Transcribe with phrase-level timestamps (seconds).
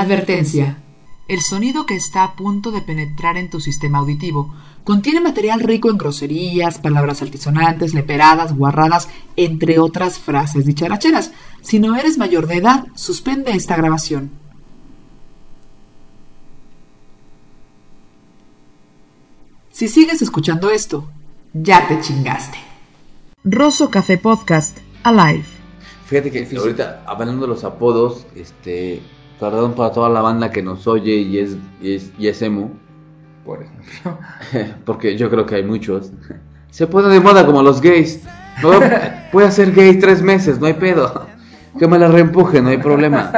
[0.00, 0.78] Advertencia.
[1.28, 5.88] El sonido que está a punto de penetrar en tu sistema auditivo contiene material rico
[5.88, 11.30] en groserías, palabras altisonantes, leperadas, guarradas, entre otras frases dicharacheras.
[11.62, 14.32] Si no eres mayor de edad, suspende esta grabación.
[19.70, 21.08] Si sigues escuchando esto,
[21.52, 22.58] ya te chingaste.
[23.44, 25.44] Rosso Café Podcast, Alive.
[26.06, 29.00] Fíjate que ahorita, hablando de los apodos, este,
[29.40, 32.70] perdón para toda la banda que nos oye y es, y es, y es emo,
[33.44, 34.18] Por ejemplo.
[34.84, 36.10] porque yo creo que hay muchos.
[36.70, 38.20] Se pone de moda como los gays.
[38.62, 38.70] No,
[39.32, 41.26] puede ser gay tres meses, no hay pedo.
[41.78, 43.32] Que me la reempuje, no hay problema.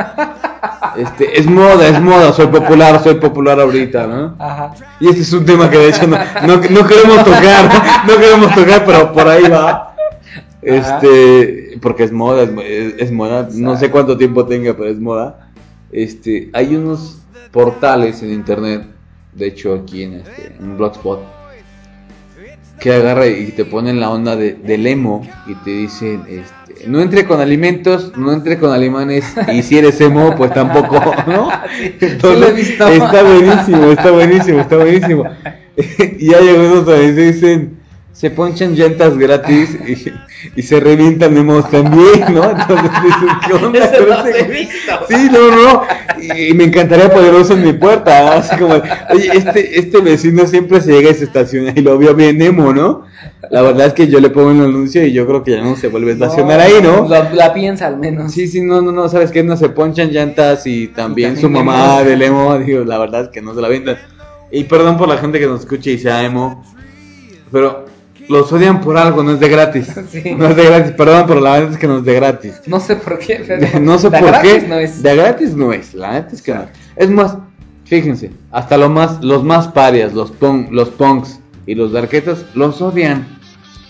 [0.96, 4.34] Este, es moda, es moda, soy popular, soy popular ahorita, ¿no?
[4.38, 4.72] Ajá.
[5.00, 6.16] Y este es un tema que de hecho no,
[6.46, 9.94] no, no queremos tocar, no queremos tocar, pero por ahí va.
[10.62, 14.98] Este, porque es moda, es, es- es moda, no sé cuánto tiempo tenga, pero es
[15.00, 15.45] moda.
[15.92, 17.18] Este, hay unos
[17.50, 18.86] portales en internet,
[19.32, 21.20] de hecho aquí en, este, en Blogspot,
[22.80, 27.00] que agarra y te ponen la onda de, del emo y te dicen, este, no
[27.00, 31.48] entre con alimentos, no entre con alemanes, y si eres emo, pues tampoco, ¿no?
[32.00, 35.24] está buenísimo, está buenísimo, está buenísimo.
[36.18, 37.75] y hay algunos donde dicen,
[38.16, 42.50] se ponchan llantas gratis y, y se revientan emos también, ¿no?
[42.50, 44.92] Entonces dices, ¿qué onda Eso no visto.
[45.06, 45.82] Sí, no, no.
[46.22, 48.24] Y, y me encantaría poner eso en mi puerta.
[48.24, 48.30] ¿no?
[48.32, 48.72] Así como,
[49.10, 52.72] oye, este, este vecino siempre se llega y se estaciona y lo veo bien emo,
[52.72, 53.04] ¿no?
[53.50, 55.76] La verdad es que yo le pongo un anuncio y yo creo que ya no
[55.76, 57.06] se vuelve a estacionar ahí, ¿no?
[57.06, 58.32] La, la piensa al menos.
[58.32, 59.42] Sí, sí, no, no, no, ¿sabes qué?
[59.42, 62.08] No se ponchan llantas y también, Y su mamá emo.
[62.08, 63.98] del emo, digo, la verdad es que no se la vendan.
[64.50, 66.64] Y perdón por la gente que nos escuche y sea emo,
[67.52, 67.85] pero
[68.28, 69.92] los odian por algo, no es de gratis.
[70.10, 70.34] Sí.
[70.36, 72.60] No es de gratis, perdón, pero la verdad es que no es de gratis.
[72.66, 73.80] No sé por qué, pero.
[73.80, 74.68] no sé de por gratis qué.
[74.68, 75.02] No es.
[75.02, 76.66] De gratis no es, la neta es que no.
[76.96, 77.36] Es más,
[77.84, 82.80] fíjense, hasta lo más, los más parias, los, punk, los punks y los darquetos, los
[82.82, 83.26] odian.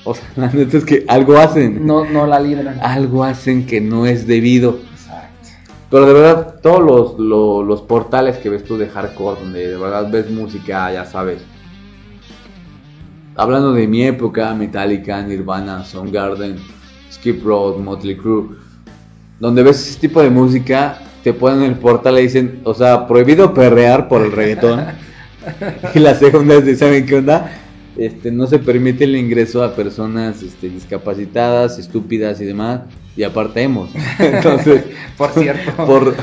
[0.05, 1.85] O sea, la neta es que algo hacen.
[1.87, 2.79] No, no la libran.
[2.81, 4.79] Algo hacen que no es debido.
[4.93, 5.49] Exacto.
[5.91, 9.77] Pero de verdad, todos los, lo- los portales que ves tú de hardcore, donde de
[9.77, 11.39] verdad ves música, ya sabes.
[13.37, 16.57] Hablando de mi época, Metallica, Nirvana, Soundgarden,
[17.13, 18.57] Skip Road, Motley Crue,
[19.39, 23.53] donde ves ese tipo de música, te ponen el portal y dicen, o sea, prohibido
[23.53, 24.87] perrear por el reggaetón.
[25.95, 27.53] y la segunda es ¿saben qué onda?
[27.99, 32.83] Este, no se permite el ingreso a personas este, discapacitadas, estúpidas y demás,
[33.17, 33.91] y aparte hemos.
[34.19, 34.85] Entonces,
[35.19, 35.87] Por cierto.
[35.87, 36.15] por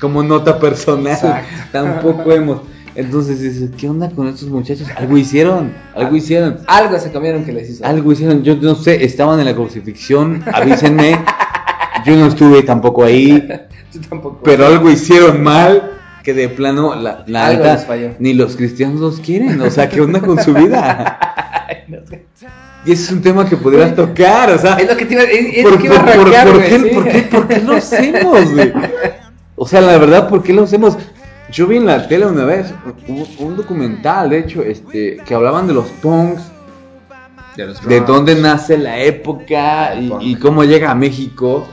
[0.00, 1.48] como nota personal, Exacto.
[1.70, 2.60] tampoco hemos.
[2.96, 4.88] Entonces dices, ¿qué onda con estos muchachos?
[4.96, 7.84] Algo hicieron, algo hicieron, Algo se comieron que les hizo.
[7.84, 8.42] algo hicieron.
[8.42, 11.18] Yo no sé, estaban en la crucifixión, avísenme.
[12.06, 13.46] Yo no estuve tampoco ahí,
[13.92, 14.40] Yo tampoco.
[14.42, 15.92] pero algo hicieron mal
[16.22, 18.10] que de plano la, Algo falló.
[18.18, 19.60] ni los cristianos los quieren.
[19.60, 21.18] O sea, ¿qué onda con su vida?
[22.84, 25.22] Y ese es un tema que podrías tocar, o sea, Es lo que te iba,
[25.24, 26.30] es, es ¿Por, lo que iba a por-
[26.62, 28.72] qué, por qué- por qué lo hacemos, güey?
[29.56, 30.96] O sea, la verdad, ¿por qué lo hacemos?
[31.50, 32.74] Yo vi en la tele una vez
[33.08, 36.42] un, un documental, de hecho, este, que hablaban de los punks,
[37.56, 38.06] De, los de Bronx.
[38.06, 41.66] dónde nace la época y cómo llega a México.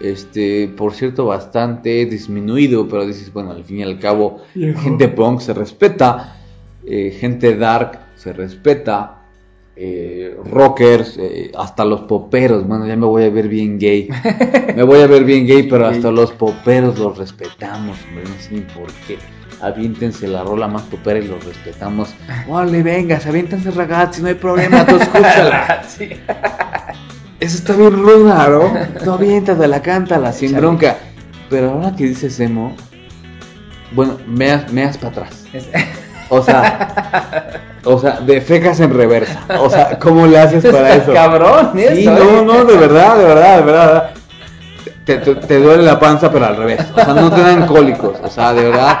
[0.00, 5.40] Este, por cierto, bastante disminuido, pero dices, bueno, al fin y al cabo, gente punk
[5.40, 6.38] se respeta,
[6.84, 9.21] eh, gente dark se respeta,
[9.74, 14.08] eh, rockers, eh, hasta los poperos, bueno, ya me voy a ver bien gay,
[14.76, 18.52] me voy a ver bien gay, pero hasta los poperos los respetamos, hombre, no sé
[18.52, 19.18] ni por qué.
[19.60, 22.14] Aviéntense la rola más popera y los respetamos.
[22.48, 25.82] Órale, vengas, aviéntense ragazzi, no hay problema, tú escúchala.
[25.88, 26.10] Sí.
[27.40, 29.04] Eso está bien ruda, ¿no?
[29.04, 30.60] No aviéntatela, cántala, sin Chale.
[30.60, 30.96] bronca.
[31.50, 32.74] Pero ahora que dices emo,
[33.92, 35.44] bueno, meas, meas para atrás.
[36.28, 39.40] O sea, o sea, de fecas en reversa.
[39.60, 41.12] O sea, ¿cómo le haces para eso?
[41.12, 42.44] Cabrón, Sí, eso, no, ¿eh?
[42.44, 44.10] no, de verdad, de verdad, de verdad.
[45.04, 46.80] Te, te- te duele la panza, pero al revés.
[46.92, 48.18] O sea, no te dan cólicos.
[48.22, 48.98] O sea, de verdad,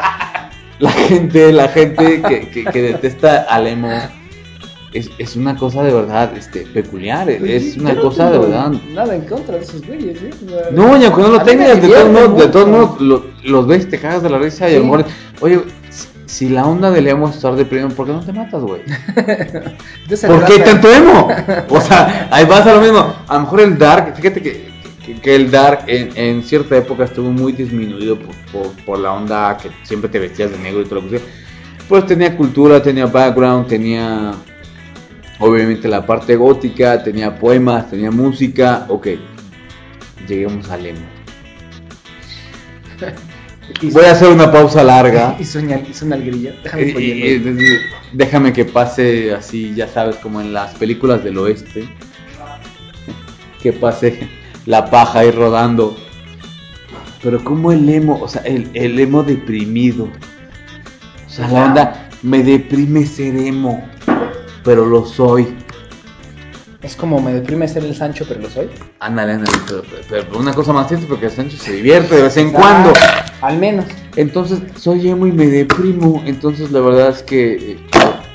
[0.80, 3.88] la gente, la gente que, que, que detesta al emo
[4.92, 7.30] es, es una cosa de verdad este, peculiar.
[7.30, 8.72] Es una Yo no cosa de verdad.
[8.92, 10.30] Nada en contra de esos güeyes, ¿eh?
[10.72, 13.66] No, no a lo mí me tengas, de todos modos, de todos modos lo- los
[13.68, 14.90] ves, te cagas de la risa y a lo Sí.
[14.90, 15.04] mejor,
[15.40, 15.60] oye,
[16.32, 18.82] si, la onda de emo es estar deprimido, ¿por qué no te matas, güey?
[20.26, 21.28] ¿Por qué tanto emo?
[21.68, 23.14] O sea, ahí vas a lo mismo.
[23.28, 24.72] A lo mejor el dark, fíjate que,
[25.04, 29.12] que, que el dark en, en cierta época estuvo muy disminuido por, por, por la
[29.12, 31.28] onda que siempre te vestías de negro y todo lo que sea.
[31.88, 34.32] Pues tenía cultura, tenía background, tenía
[35.38, 38.86] obviamente la parte gótica, tenía poemas, tenía música.
[38.88, 39.08] Ok,
[40.26, 41.06] lleguemos al emo.
[43.80, 45.36] Y Voy a hacer una pausa larga.
[45.40, 46.52] Y sueña, y suena el grillo.
[46.62, 47.62] Déjame Y- y- spoilearlo.
[47.62, 47.78] y-
[48.12, 51.88] déjame que pase así, ya sabes, como en las películas del oeste.
[53.62, 54.28] Que pase
[54.66, 55.96] la paja ahí rodando.
[57.22, 60.08] Pero como el emo, o sea, el, el emo deprimido.
[61.26, 63.88] O sea, la onda, me deprime ser emo.
[64.64, 65.54] Pero lo soy.
[66.82, 68.68] Es como me deprime ser el Sancho, pero lo soy.
[68.98, 69.56] Ándale, ándale.
[69.68, 72.50] Pero, pero- pero una cosa más cierta porque el Sancho se divierte de vez en
[72.50, 72.92] cuando.
[73.40, 73.84] Al menos.
[74.16, 76.22] Entonces, soy emo y me deprimo.
[76.26, 77.78] Entonces, la verdad es que eh,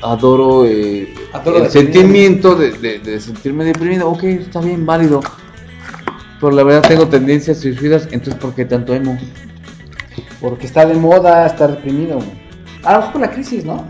[0.02, 4.10] adoro, eh, Adoro el sentimiento de, de- de sentirme deprimido.
[4.10, 5.20] Ok, está bien, válido.
[6.40, 8.08] Pero la verdad tengo tendencias suicidas.
[8.12, 9.20] Entonces, ¿por qué tanto emo?
[10.40, 12.20] Porque está de moda estar deprimido.
[12.84, 13.86] A lo mejor la crisis, ¿no?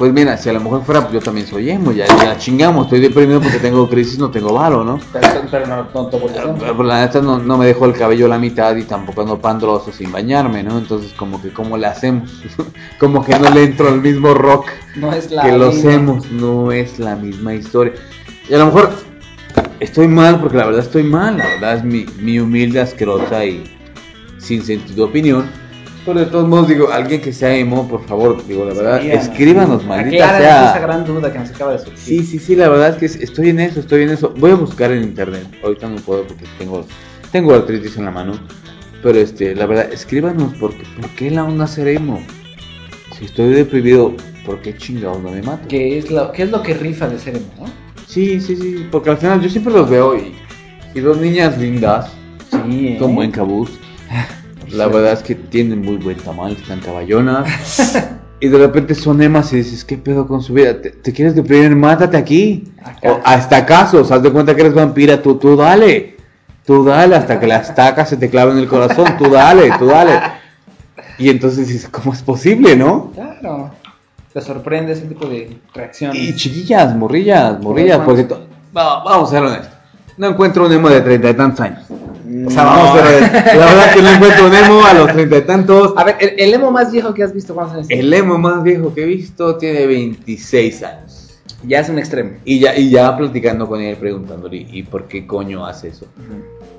[0.00, 1.92] Pues mira, si a lo mejor fuera, pues yo también soy emo.
[1.92, 4.98] Ya, ya chingamos, estoy deprimido porque tengo crisis, no tengo varo, ¿no?
[5.50, 6.10] Pero, no, no
[6.58, 9.38] Pero, la neta no, no me dejo el cabello a la mitad y tampoco ando
[9.38, 10.78] pandroso sin bañarme, ¿no?
[10.78, 12.30] Entonces, como que, ¿cómo le hacemos?
[12.98, 14.70] como que no le entro al mismo rock.
[14.96, 15.42] No es la.
[15.42, 17.92] que lo hacemos, no es la misma historia.
[18.48, 18.92] Y a lo mejor
[19.80, 23.70] estoy mal, porque la verdad estoy mal, la verdad es mi, mi humilde, asquerosa y
[24.38, 25.50] sin sentido opinión.
[26.12, 29.84] Pero de todos modos, digo, alguien que sea emo, por favor, digo, la verdad, Escríbanos.
[29.86, 30.70] maldita sea.
[30.70, 31.98] esa gran duda que nos acaba de surgir.
[31.98, 34.34] Sí, sí, sí, la verdad es que es- estoy en eso, estoy en eso.
[34.36, 35.44] Voy a buscar en internet.
[35.62, 36.84] Ahorita no puedo porque tengo,
[37.30, 38.32] tengo artritis en la mano.
[39.04, 42.20] Pero este, la verdad, escríbanos porque, ¿por qué la onda ser emo?
[43.16, 44.12] Si estoy deprimido,
[44.44, 45.68] ¿por qué chingados no me mato?
[45.68, 47.66] ¿Qué es, lo, ¿Qué es lo que rifa de ser emo, no?
[48.08, 50.34] Sí, sí, sí, porque al final yo siempre los veo y,
[50.92, 52.10] y dos niñas lindas,
[52.50, 52.96] Sí, ¿eh?
[52.98, 53.70] con buen cabuz.
[54.72, 57.46] La verdad es que tienen muy buen tamal, están caballonas.
[58.40, 60.80] y de repente son emas y dices, ¿qué pedo con su vida?
[60.80, 61.74] ¿Te, te quieres deprimir?
[61.74, 62.64] Mátate aquí.
[62.82, 63.12] Acá.
[63.12, 66.16] O hasta acaso, haz de cuenta que eres vampira, tú, tú dale.
[66.64, 69.16] Tú dale hasta que la estaca se te clave en el corazón.
[69.18, 70.20] Tú dale, tú dale.
[71.18, 73.10] Y entonces dices, ¿cómo es posible, no?
[73.12, 73.72] Claro.
[74.32, 76.16] Te sorprende ese tipo de reacciones.
[76.16, 78.34] Y chiquillas, morrillas, morrillas, ¿Cómo porque
[78.72, 79.70] vamos a ser honestos.
[80.16, 81.84] No encuentro un emo de treinta y tantos años.
[82.46, 82.70] O sea, No.
[82.70, 83.22] vamos a ver.
[83.56, 85.94] La verdad que no encuentro un emo a los treinta y tantos.
[85.96, 87.86] A ver, el, el emo más viejo que has visto, ¿cuántos años?
[87.90, 91.40] El emo más viejo que he visto tiene 26 años.
[91.64, 92.32] Ya es un extremo.
[92.44, 96.06] Y ya, y ya platicando con él, preguntándole, ¿y por qué coño hace eso?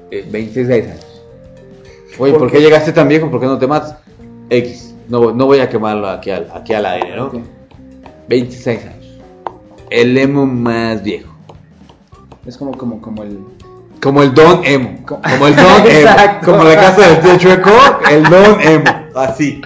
[0.09, 1.21] Eh, 26 años.
[2.18, 2.57] Oye, ¿Por ¿por, qué?
[2.57, 3.30] qué llegaste tan viejo?
[3.30, 3.95] ¿Por qué no te matas?
[4.50, 4.94] X.
[5.07, 7.25] No, no voy a quemarlo aquí al, aquí al aire, ¿no?
[7.27, 7.36] Ok.
[8.27, 9.19] 26 años.
[9.89, 11.31] El emo más viejo.
[12.45, 13.38] Es como, como, como el...
[14.01, 15.06] Como el Don Emo.
[15.06, 16.09] Co- Como el Don Emo.
[16.44, 17.71] Como la casa del Chueco,
[18.09, 18.86] el Don Emo.
[19.15, 19.62] Así.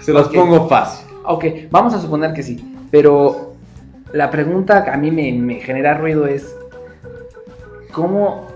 [0.00, 1.06] Se los pongo fácil.
[1.24, 2.76] Ok, vamos a suponer que sí.
[2.90, 3.54] Pero
[4.12, 6.54] la pregunta que a mí me, me genera ruido es...
[7.92, 8.51] ¿Cómo...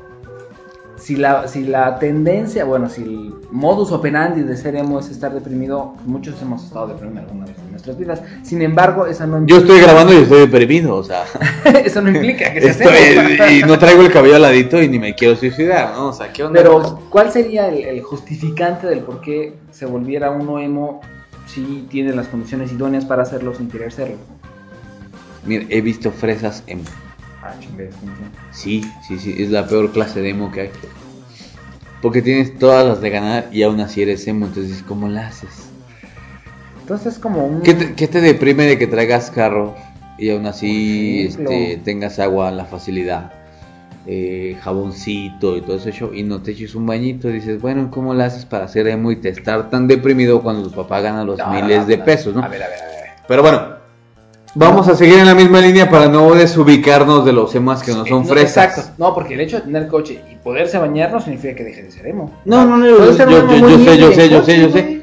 [1.07, 5.33] Si la, si la tendencia, bueno, si el modus operandi de ser emo es estar
[5.33, 8.23] deprimido, muchos hemos estado deprimidos alguna vez en nuestras vidas.
[8.43, 11.23] Sin embargo, eso no Yo estoy grabando y estoy deprimido, o sea.
[11.85, 15.15] eso no implica que seas Estoy, y no traigo el cabello aladito y ni me
[15.15, 16.09] quiero suicidar, ¿no?
[16.09, 16.61] O sea, ¿qué onda?
[16.61, 21.03] Pero, ¿cuál sería el, el justificante del por qué se volviera uno emo
[21.47, 24.17] si tiene las condiciones idóneas para hacerlo sin querer serlo?
[25.45, 26.83] Mira, he visto fresas emo.
[27.47, 27.55] Ah,
[28.53, 30.71] Sí, sí, sí, es la peor clase de emo que hay.
[32.03, 35.71] Porque tienes todas las de ganar y aún así eres emo, entonces ¿cómo la haces?
[36.81, 37.63] Entonces es como un...
[37.63, 39.75] ¿Qué te, qué te deprime de que traigas carro
[40.19, 43.33] y aún así este, tengas agua, la facilidad,
[44.07, 47.29] eh, jaboncito y todo eso show, y no te eches un bañito?
[47.29, 50.75] Dices, bueno, ¿cómo la haces para ser emo y te estar tan deprimido cuando tu
[50.75, 52.43] papá gana los No, miles no, de pesos, no?
[52.43, 53.05] A ver, a ver, a ver.
[53.27, 53.76] Pero bueno,
[54.57, 58.05] vamos a seguir en la misma línea para no desubicarnos de los emas que no
[58.07, 58.65] son fresas.
[58.77, 58.95] Exacto.
[58.99, 61.91] No, porque el hecho de tener coche y poderse bañar no significa que deje de
[61.93, 62.33] ser emo.
[62.45, 65.03] No, no, no, yo, yo- yo- yo sé, yo sé, yo sé, yo sé.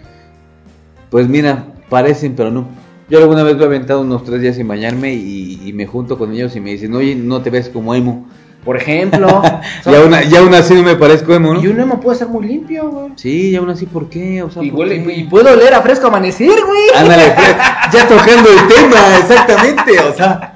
[1.09, 2.67] Pues mira, parecen, pero no.
[3.09, 6.17] Yo alguna vez me he aventado unos tres días sin bañarme y, y me junto
[6.17, 8.27] con ellos y me dicen, oye, no te ves como emo.
[8.65, 9.27] Por ejemplo.
[9.85, 11.61] Y aún, y aún así no me parezco emo, ¿no?
[11.61, 13.11] Y un emo puede ser muy limpio, güey.
[13.17, 14.41] Sí, y aún así, ¿por qué?
[14.41, 15.13] O sea, Y, ¿por huele- qué?
[15.13, 17.01] y puede oler a fresco amanecer, güey.
[17.01, 17.47] Ándale, pues,
[17.93, 20.49] ya tocando el tema, exactamente, o sea.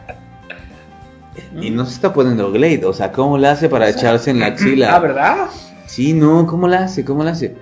[1.59, 4.47] Y no se está poniendo Glade, o sea, ¿cómo le hace para echarse en la
[4.47, 4.95] axila?
[4.95, 5.47] Ah, ¿verdad?
[5.85, 7.03] Sí, no, ¿cómo la hace?
[7.03, 7.55] ¿Cómo la hace?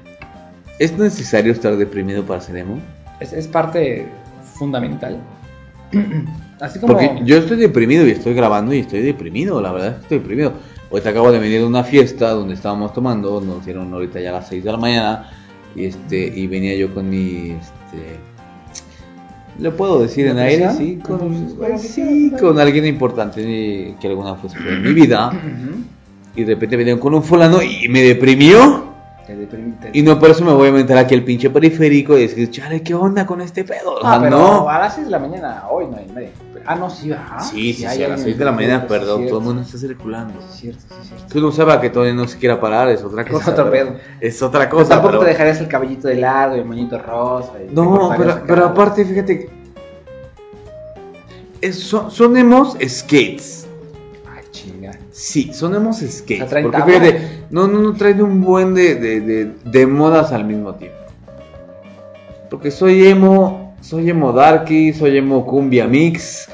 [0.79, 2.79] ¿Es necesario estar deprimido para ser emo?
[3.19, 4.07] Es, es parte
[4.55, 5.19] fundamental.
[6.59, 6.93] Así como.
[6.93, 10.19] Porque yo estoy deprimido y estoy grabando y estoy deprimido, la verdad es que estoy
[10.19, 10.53] deprimido.
[10.91, 14.33] Ahorita acabo de venir de una fiesta donde estábamos tomando, nos dieron ahorita ya a
[14.33, 15.29] las 6 de la mañana
[15.75, 18.19] y este y venía yo con mi este
[19.59, 20.69] ¿Le puedo decir en aire?
[20.71, 25.31] Sí, con, Pues, sí, con alguien importante que alguna vez fue en mi vida
[26.35, 28.93] y de repente vinieron con un fulano y me deprimió.
[29.25, 32.51] Te Y no por eso me voy a meter aquí el pinche periférico y decir,
[32.51, 33.95] chale, ¿qué onda con este pedo?
[33.95, 34.69] O Ah, pero no.
[34.69, 36.31] a las 6 de la mañana hoy no hay nadie.
[36.67, 37.39] Ah, no, sí, ajá.
[37.41, 39.61] Sí, sí, sí, a las alguien 6 de la mañana, perdón, es todo el mundo
[39.61, 40.33] está circulando.
[40.41, 41.27] sí, Es cierto, sí, es cierto.
[41.31, 43.51] Que uno sepa que todavía no se quiera parar, es otra Es cosa.
[43.51, 43.99] otro pero- pedo.
[44.19, 44.89] Es otra Pero cosa.
[44.89, 47.51] tampoco pero- te dejarías el cabellito de lado y el moñito rosa.
[47.71, 49.49] No, pero, pero aparte, fíjate.
[51.61, 53.67] es- son, son emos skates.
[54.35, 54.91] Ay, chinga.
[55.11, 56.37] Sí, son emos skates.
[56.37, 56.99] O sea, traen porque tabla.
[56.99, 60.97] fíjate, no, no, no traen un buen de, de, de, de modas al mismo tiempo.
[62.49, 66.49] Porque soy emo, soy emo darky, soy emo cumbia mix,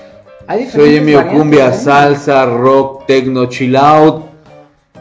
[0.71, 4.25] soy emo cumbia salsa, rock, techno, chill out.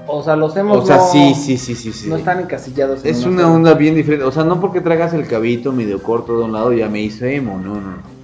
[0.07, 2.09] O sea, los hemos O sea, no, sí, sí, sí, sí, sí.
[2.09, 3.05] no están encasillados.
[3.05, 4.25] en Es una onda bien diferente.
[4.25, 7.37] O sea, no porque traigas el cabito medio corto de un lado ya me hice
[7.37, 7.61] emo.
[7.63, 8.21] No, no.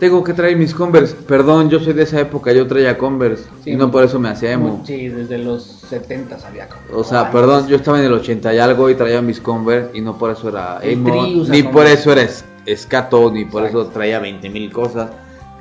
[0.00, 1.14] Tengo que traer mis Converse.
[1.14, 2.52] Perdón, yo soy de esa época.
[2.52, 3.44] Yo traía Converse.
[3.62, 4.82] Sí, y no por eso me hacía emo.
[4.84, 8.58] Sí, desde los 70 había como- O sea, perdón, yo estaba en el 80 y
[8.58, 9.96] algo y traía mis Converse.
[9.96, 11.24] Y no por eso era emo.
[11.48, 11.92] Ni por Converse.
[11.92, 12.22] eso era
[12.66, 12.88] es-.
[13.32, 13.82] Ni por Exacto.
[13.82, 15.10] eso traía 20 mil cosas.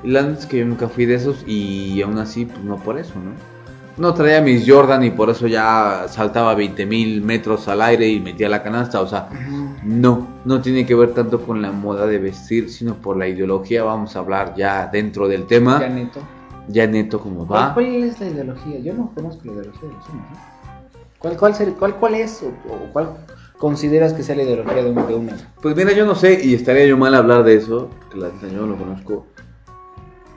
[0.04, 1.44] Y la neta es que yo nunca fui de esos.
[1.48, 3.32] Y aún así, pues no por eso, ¿no?
[3.98, 8.20] No traía mis Jordan y por eso ya saltaba 20 mil metros al aire y
[8.20, 9.02] metía la canasta.
[9.02, 9.30] O sea,
[9.84, 13.84] no, no tiene que ver tanto con la moda de vestir, sino por la ideología.
[13.84, 16.22] Vamos a hablar ya dentro del tema, Ya ya, neto.
[16.92, 17.74] neto como ¿Cuál, va.
[17.74, 18.80] cuál es la ideología?
[18.80, 20.26] Yo no conozco la ideología de los humos.
[20.32, 20.40] ¿eh?
[21.20, 23.10] ¿Cuál, cuál, cuál, cuál es o, o cuál
[23.62, 25.30] consideras que sea la ideología de un, de un?
[25.62, 28.62] Pues mira, yo no sé y estaría yo mal hablar de eso, que la yo
[28.62, 29.28] no lo conozco,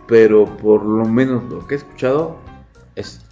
[0.07, 2.37] pero por lo menos lo que he escuchado
[2.95, 3.23] es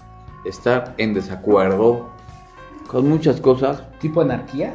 [0.47, 2.09] estar en desacuerdo
[2.89, 3.83] con muchas cosas.
[4.01, 4.75] ¿Tipo anarquía?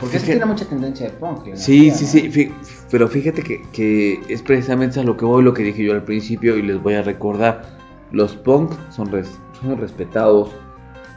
[0.00, 1.44] Porque eso Fíjate- tiene mucha tendencia de punk.
[1.54, 2.10] Sí, anarquía, sí, ¿no?
[2.10, 2.52] sí, fi-
[2.90, 6.04] pero fíjate que, que es precisamente a lo que voy, lo que dije yo al
[6.04, 7.76] principio y les voy a recordar.
[8.12, 10.50] Los punk son, res- son respetados,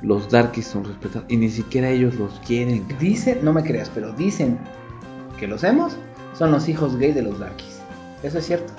[0.02, 2.80] los darkies son respetados y ni siquiera ellos los quieren.
[2.82, 3.00] cabrón.
[3.00, 4.58] Dicen, no me creas, pero dicen
[5.38, 5.98] que los emos
[6.38, 7.82] son los hijos gay de los darkies.
[8.24, 8.74] ¿Eso es cierto?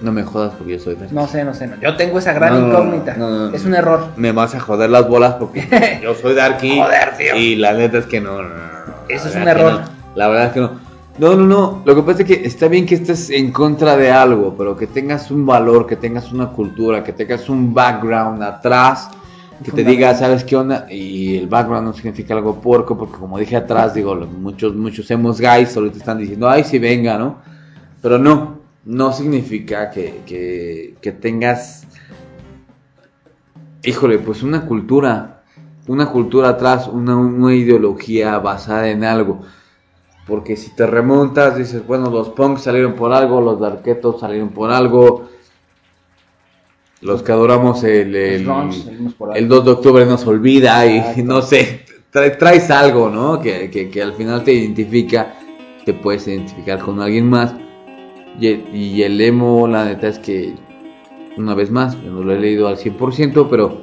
[0.00, 1.14] No me jodas porque yo soy darky.
[1.14, 1.66] No sé, no sé.
[1.66, 1.76] No.
[1.80, 3.16] Yo tengo esa gran No, incógnita.
[3.16, 3.50] no.
[3.52, 4.06] Es un error.
[4.16, 6.78] Me vas a joder las bolas porque yo soy darky.
[6.78, 7.36] Joder, tío.
[7.36, 8.38] Y la neta es que no,
[9.08, 9.72] Eso es un error.
[9.80, 9.98] no.
[10.14, 10.88] La verdad es que no.
[11.18, 11.82] No, no, no.
[11.84, 14.86] Lo que pasa es que está bien que estés en contra de algo, pero que
[14.86, 19.10] tengas un valor, que tengas una cultura, que tengas un background atrás,
[19.58, 19.90] que te fundamento.
[19.90, 20.86] diga, ¿sabes qué onda?
[20.90, 25.40] Y el background no significa algo puerco, porque como dije atrás, digo, muchos, muchos hemos
[25.40, 27.38] guys ahorita están diciendo, ay, sí, venga, ¿no?
[28.00, 31.86] Pero no, no significa que, que, que tengas,
[33.82, 35.42] híjole, pues una cultura,
[35.88, 39.40] una cultura atrás, una, una ideología basada en algo.
[40.26, 44.70] Porque si te remontas, dices, bueno, los punks salieron por algo, los darketos salieron por
[44.70, 45.28] algo,
[47.00, 48.44] los que adoramos el, el,
[49.34, 53.40] el 2 de octubre nos olvida y no sé, tra- traes algo, ¿no?
[53.40, 55.34] Que, que, que al final te identifica,
[55.84, 57.54] te puedes identificar con alguien más.
[58.40, 60.54] Y el, y el emo, la neta es que,
[61.36, 63.82] una vez más, yo no lo he leído al 100%, pero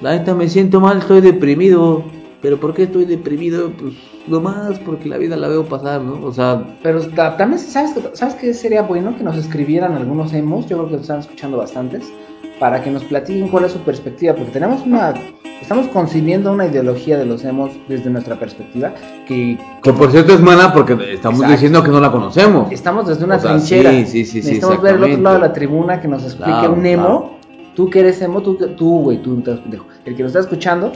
[0.00, 2.04] la neta me siento mal, estoy deprimido.
[2.42, 3.70] ¿Pero por qué estoy deprimido?
[3.78, 3.94] Pues
[4.26, 6.24] nomás porque la vida la veo pasar, ¿no?
[6.24, 9.16] O sea, Pero ta- también, ¿sabes, ¿sabes qué sería bueno?
[9.16, 12.10] Que nos escribieran algunos emos, yo creo que nos están escuchando bastantes,
[12.58, 15.14] para que nos platiquen cuál es su perspectiva, porque tenemos una,
[15.60, 18.94] estamos concibiendo una ideología de los emos desde nuestra perspectiva,
[19.26, 21.52] que que por cierto es mala porque estamos Exacto.
[21.52, 22.70] diciendo que no la conocemos.
[22.72, 23.90] estamos desde una O sea, trinchera.
[23.90, 26.50] sí, sí, sí, sí, Necesitamos ver el otro lado de la tribuna que nos explique
[26.50, 27.02] Claro, un emo.
[27.04, 27.40] claro.
[27.74, 29.86] Tú que eres emo, tú, tú güey, tú pendejo.
[30.04, 30.92] El que nos está escuchando,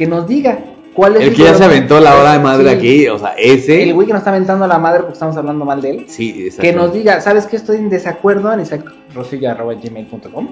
[0.00, 0.58] que nos diga
[0.94, 3.18] cuál es El su que ya se aventó la hora de madre Sí, aquí, o
[3.18, 3.82] sea, ese.
[3.82, 6.06] El güey que nos está aventando la madre porque estamos hablando mal de él.
[6.08, 6.62] Sí, exacto.
[6.62, 7.56] Que nos diga, ¿sabes qué?
[7.56, 10.48] Estoy en desacuerdo en isaac.rosilla.gmail.com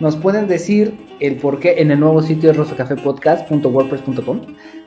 [0.00, 4.40] Nos pueden decir el por qué en el nuevo sitio de rosocafepodcast.wordpress.com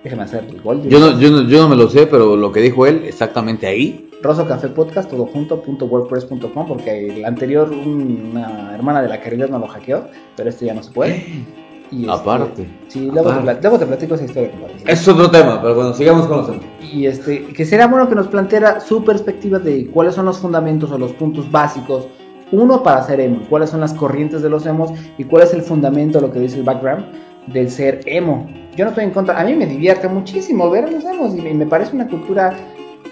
[0.04, 0.82] Déjeme hacer el gol.
[0.90, 3.66] Yo no, yo, no, yo no me lo sé, pero lo que dijo él, exactamente
[3.66, 4.10] ahí.
[4.22, 9.70] Rosocafepodcast, todo junto, punto wordpress.com Porque el anterior, una hermana de la caridad no lo
[9.70, 10.04] hackeó,
[10.36, 11.24] pero este ya no se puede.
[11.92, 12.68] Y este, Aparte.
[12.88, 13.44] Sí, luego, Te, Aparte.
[13.52, 14.52] plat- luego te platico esa historia.
[14.52, 14.76] compadre.
[14.88, 16.64] Es otro tema, pero bueno, sigamos con los temas.
[16.94, 20.92] Y este, que sería bueno que nos planteara su perspectiva de cuáles son los fundamentos
[20.92, 22.08] o los puntos básicos.
[22.54, 25.62] Uno, para ser emo, cuáles son las corrientes de los emos y cuál es el
[25.62, 27.06] fundamento, lo que dice el background,
[27.48, 28.46] del ser emo.
[28.76, 31.42] Yo no estoy en contra, a mí me divierte muchísimo ver a los emos y
[31.42, 32.54] me, me parece una cultura,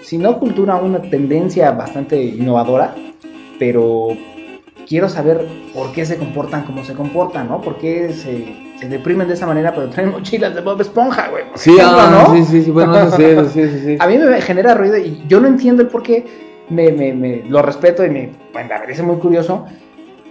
[0.02, 2.94] si no cultura, una tendencia bastante innovadora,
[3.58, 4.08] pero
[4.90, 7.60] quiero saber por qué se comportan como se comportan, ¿no?
[7.62, 11.44] Por qué se, se deprimen de esa manera, pero traen mochilas de Bob Esponja, güey.
[11.54, 12.34] Sí, ejemplo, ah, ¿no?
[12.34, 13.96] sí, sí, sí, bueno, eso sí, eso sí, eso sí.
[14.00, 16.50] A mí me genera ruido y yo no entiendo el por qué.
[16.70, 19.64] Me, me- me- lo respeto y me, bueno, me parece muy curioso.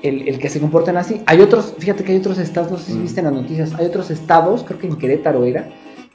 [0.01, 1.21] el, el que se comporten así.
[1.25, 3.01] Hay otros, fíjate que hay otros estados, no sé si Mm.
[3.01, 5.67] viste en las noticias, hay otros estados, creo que en Querétaro era,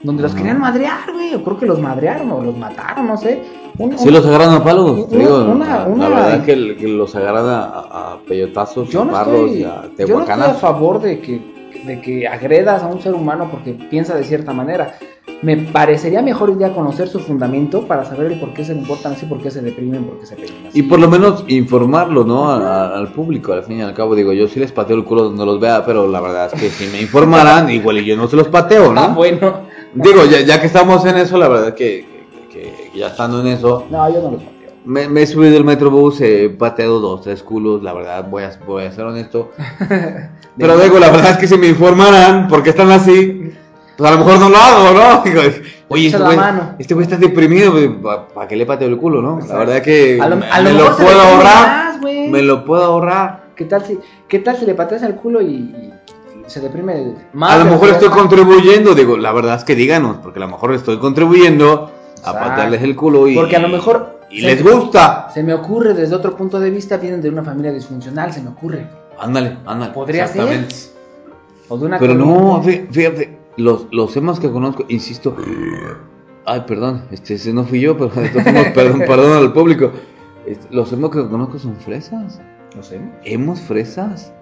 [0.04, 0.38] donde los Ajá.
[0.40, 3.42] querían madrear, güey, o creo que los madrearon o los mataron, no sé.
[3.78, 6.76] Un- Sí los agarran a palos, Una- digo, una- la- una- la verdad que, el-
[6.76, 10.54] que los agarran a, a- a peyotazos, yo a estoy, a yo no estoy a
[10.54, 11.40] favor de que,
[11.84, 14.94] de que agredas a un ser humano porque piensa de cierta manera.
[15.42, 19.12] Me parecería mejor ir a conocer su fundamento para saber el por qué se comportan
[19.12, 20.78] así, por qué se deprimen, por qué se pelean así.
[20.78, 22.50] Y por lo menos informarlo, ¿no?
[22.50, 25.24] A- al público, al fin y al cabo, digo, yo sí les pateo el culo
[25.24, 28.28] donde los vea, pero la verdad es que si me informaran, igual y yo no
[28.28, 29.00] se los pateo, ¿no?
[29.00, 29.73] Ah, bueno.
[29.94, 32.06] Digo, ya, ya que estamos en eso, la verdad que,
[32.50, 34.70] que- que ya estando en eso, No, yo no los pateo.
[34.84, 38.50] me, me he subido el metrobús, he pateado dos, tres culos, la verdad, voy a,
[38.66, 39.52] voy a ser honesto.
[40.58, 43.52] Pero digo, la verdad es que si me informaran por qué están así,
[43.96, 45.22] pues a lo mejor no lo hago, ¿no?
[45.24, 45.40] Digo,
[45.88, 46.38] oye, este la güey,
[46.78, 47.72] este güey está deprimido,
[48.34, 49.40] ¿para qué le pateo el culo, no?
[49.46, 52.64] La verdad que A lo, me, a lo me lo puedo ahorrar, más, me lo
[52.64, 53.44] puedo ahorrar.
[53.56, 53.98] ¿Qué tal si,
[54.28, 55.92] qué tal si le pateas al culo y, y
[56.46, 57.52] se deprime más?
[57.52, 60.72] A lo mejor estoy contribuyendo, digo, la verdad es que díganos, porque a lo mejor
[60.74, 61.90] estoy contribuyendo
[62.22, 62.38] a Exacto.
[62.48, 65.28] patearles el culo y, Porque a lo mejor y les gusta.
[65.32, 68.48] Se me ocurre desde otro punto de vista, vienen de una familia disfuncional, se me
[68.50, 68.86] ocurre.
[69.18, 69.92] Ándale, ándale.
[69.92, 70.66] Podría ser.
[71.68, 72.88] O de una Pero no, corriente.
[72.90, 75.36] fí- fíjate, los, los temas que conozco, insisto.
[76.46, 78.10] Ay, perdón, este ese no fui yo, pero
[78.74, 79.90] perdón, perdón al público.
[80.46, 82.40] Este, los emos que conozco son fresas.
[82.76, 83.00] No sé.
[83.24, 84.32] Hemos fresas.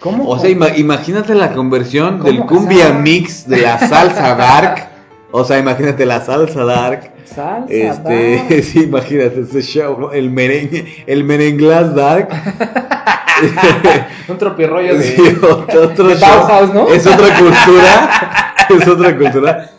[0.00, 0.28] ¿Cómo?
[0.28, 2.24] O sea, ima- imagínate la conversión ¿Cómo?
[2.30, 4.88] del cumbia mix de la salsa dark.
[5.30, 7.10] O sea, imagínate la salsa dark.
[7.24, 8.62] Salsa, Este, va.
[8.62, 10.12] sí, imagínate ese show, ¿no?
[10.12, 12.28] El merengue, el merenglás dark.
[14.28, 15.02] Un tropirrollo de...
[15.02, 16.28] Sí, otro, otro de show.
[16.28, 16.88] Bauhaus, ¿no?
[16.88, 18.54] Es otra cultura.
[18.68, 19.70] es otra cultura.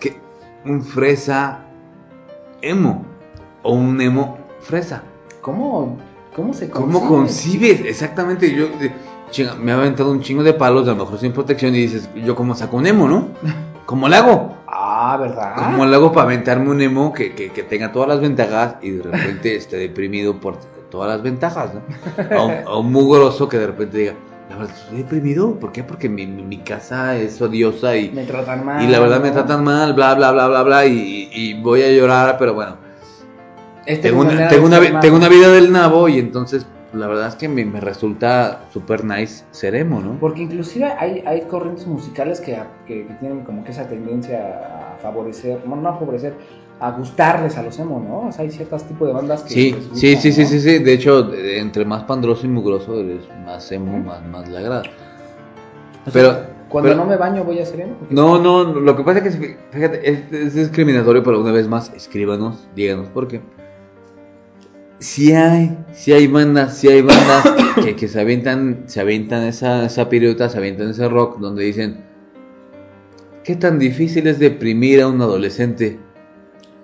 [0.00, 0.16] Que
[0.64, 1.60] un fresa
[2.62, 3.04] emo.
[3.62, 5.02] O un emo fresa.
[5.40, 5.98] ¿Cómo,
[6.34, 7.68] ¿Cómo se ¿Cómo concibe?
[7.76, 7.90] concibes?
[7.90, 8.66] Exactamente, yo
[9.32, 12.08] chinga, me ha aventado un chingo de palos, a lo mejor sin protección, y dices,
[12.24, 13.28] yo como saco un emo, ¿no?
[13.86, 14.56] ¿Cómo le hago?
[14.68, 15.54] Ah, ¿verdad?
[15.56, 18.90] ¿Cómo le hago para aventarme un emo que, que, que tenga todas las ventajas y
[18.90, 20.56] de repente esté deprimido por
[20.90, 21.80] todas las ventajas, ¿no?
[22.38, 24.14] A un, a un mugroso que de repente diga,
[24.50, 25.82] la verdad, estoy deprimido, ¿por qué?
[25.82, 28.82] Porque mi, mi- mi casa es odiosa y, Me tratan mal.
[28.82, 31.90] y la verdad me tratan mal, bla, bla, bla, bla, bla, y, y voy a
[31.90, 32.76] llorar, pero bueno,
[33.86, 37.36] Este tengo una, tengo, una, tengo una vida del nabo y entonces la verdad es
[37.36, 40.18] que me, me resulta super nice ser emo, ¿no?
[40.20, 44.98] Porque inclusive hay, hay corrientes musicales que, que, que tienen como que esa tendencia a
[44.98, 46.34] favorecer, bueno, no a favorecer,
[46.80, 48.28] a gustarles a los emo, ¿no?
[48.28, 50.48] O sea, hay ciertos tipos de bandas que Sí, sí, sí, sí, ¿no?
[50.48, 54.58] sí, sí, de hecho, entre más pandroso y mugroso eres más emo, más, más le
[54.58, 54.82] agrada.
[56.06, 57.96] O sea, Pero, Cuando pero- no me baño voy a ser emo.
[58.10, 61.92] No, no, lo que pasa es que, fíjate, es, es discriminatorio, pero una vez más,
[61.94, 63.40] escríbanos, díganos por qué.
[65.02, 67.44] Si hay, si hay bandas, si hay bandas
[67.84, 72.04] que, que se avientan, se avientan esa, esa pirueta, se avientan ese rock donde dicen,
[73.42, 75.98] ¿qué tan difícil es deprimir a un adolescente?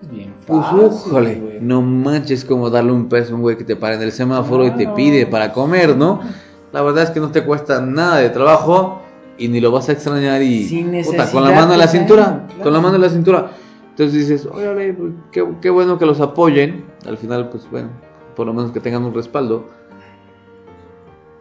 [0.03, 0.61] Es bien Pues,
[1.11, 1.59] güey.
[1.61, 4.67] no manches como darle un peso a un güey que te para en el semáforo
[4.67, 6.21] y te pide para comer, ¿no?
[6.73, 9.01] La verdad es que no te cuesta nada de trabajo
[9.39, 12.47] y ni lo vas a extrañar y Sin puta, con la mano en la cintura,
[12.49, 12.63] claro.
[12.65, 13.53] con la mano en la cintura.
[13.91, 16.85] Entonces dices, pues, qué, qué bueno que los apoyen.
[17.07, 17.89] Al final, pues bueno,
[18.39, 19.67] por lo menos que tengan un respaldo.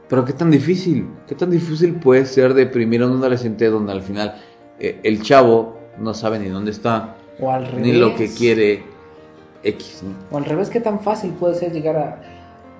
[0.09, 4.01] Pero qué tan difícil, qué tan difícil puede ser deprimir a un adolescente donde al
[4.01, 4.35] final
[4.79, 7.81] eh, el chavo no sabe ni dónde está, O al revés.
[7.85, 8.83] ni lo que quiere
[9.63, 10.15] X, ¿no?
[10.35, 12.21] O al revés, ¿qué tan fácil puede ser llegar a...?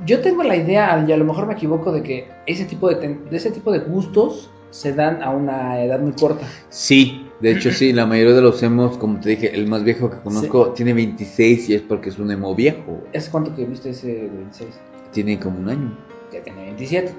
[0.06, 2.95] Yo tengo la idea, y a lo mejor me equivoco, de que ese tipo de,
[2.95, 6.45] ten- de ese tipo de gustos se dan a una edad muy corta.
[6.69, 10.10] Sí, de hecho sí, la mayoría de los emos, como te dije, el más viejo
[10.10, 13.04] que conozco tiene 26 y es porque es un emo viejo.
[13.13, 14.80] ¿Es cuánto que viste ese de 26?
[15.12, 15.97] Tiene como un año.
[16.34, 17.13] Ya tiene 27.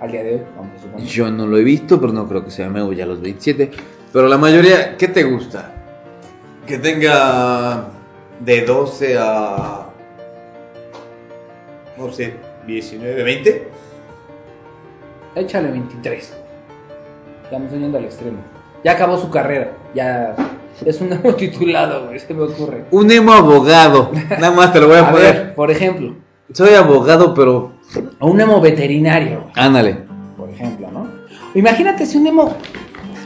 [0.00, 1.06] Al día de hoy, vamos a suponer.
[1.06, 3.70] Yo no lo he visto, pero no creo que sea emo ya a los 27.
[4.12, 5.74] Pero la mayoría, ¿qué te gusta?
[6.66, 7.88] Que tenga
[8.40, 9.90] de 12 a...
[11.98, 12.34] No sé,
[12.66, 13.68] 19, 20.
[15.34, 16.32] Échale 23.
[17.50, 18.38] Ya me estoy yendo al extremo.
[18.84, 19.72] Ya acabó su carrera.
[19.94, 20.34] Ya
[20.84, 22.18] es un nuevo titulado, güey.
[22.18, 22.84] Se me ocurre.
[22.90, 24.10] Un emo abogado.
[24.30, 25.34] Nada más te lo voy a, A poner.
[25.34, 26.14] ver, por ejemplo.
[26.52, 27.72] Soy abogado, pero...
[28.20, 29.98] O un emo veterinario, Ándale.
[30.36, 31.06] por ejemplo, ¿no?
[31.54, 32.54] Imagínate si un emo.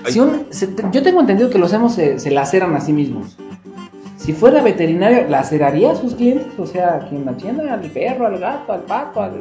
[0.06, 3.36] Si un, se- yo tengo entendido que los emos se, se laceran a sí mismos.
[4.16, 6.46] Si fuera veterinario, ¿laceraría a sus clientes?
[6.58, 9.40] O sea, a quien atienda, al perro, al gato, al pato, al,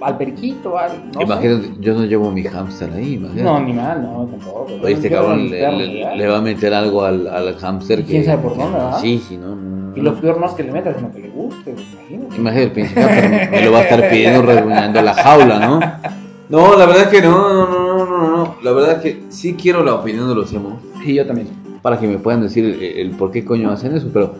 [0.00, 0.90] al periquito, al.
[1.12, 1.22] No sé.
[1.24, 3.42] imagínate, yo no llevo mi hámster ahí, imagínate.
[3.44, 4.66] No, ni mal, no, tampoco.
[4.82, 6.16] Oye, este no cabrón le, perros, le- ¿verdad?
[6.16, 8.98] le va a meter algo al, al hámster ¿Y quién sabe por dónde, verdad?
[9.00, 9.56] Sí, sí, no.
[9.96, 12.36] Y lo peor no es que le metas, sino que le guste, imagínate.
[12.36, 15.80] Imagínate, el pinche Casper me lo va a estar pidiendo reuniendo la jaula, ¿no?
[16.48, 18.56] No, la verdad es que no, no, no, no, no, no.
[18.62, 21.48] La verdad es que sí quiero la opinión de los emos Sí, yo también.
[21.82, 24.34] para que me puedan decir el, el por qué coño hacen eso, pero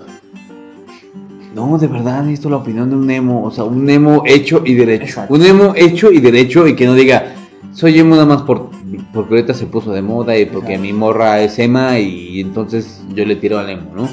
[1.56, 4.74] no, de verdad necesito la opinión de un emo, o sea, un emo hecho y
[4.74, 5.04] derecho.
[5.04, 5.32] Exacto.
[5.32, 7.32] Un emo hecho y derecho y que no diga,
[7.72, 8.68] soy emo nada más por,
[9.14, 10.82] porque ahorita se puso de moda y porque Exacto.
[10.82, 14.06] mi morra es ema y entonces yo le tiro al emo, ¿no?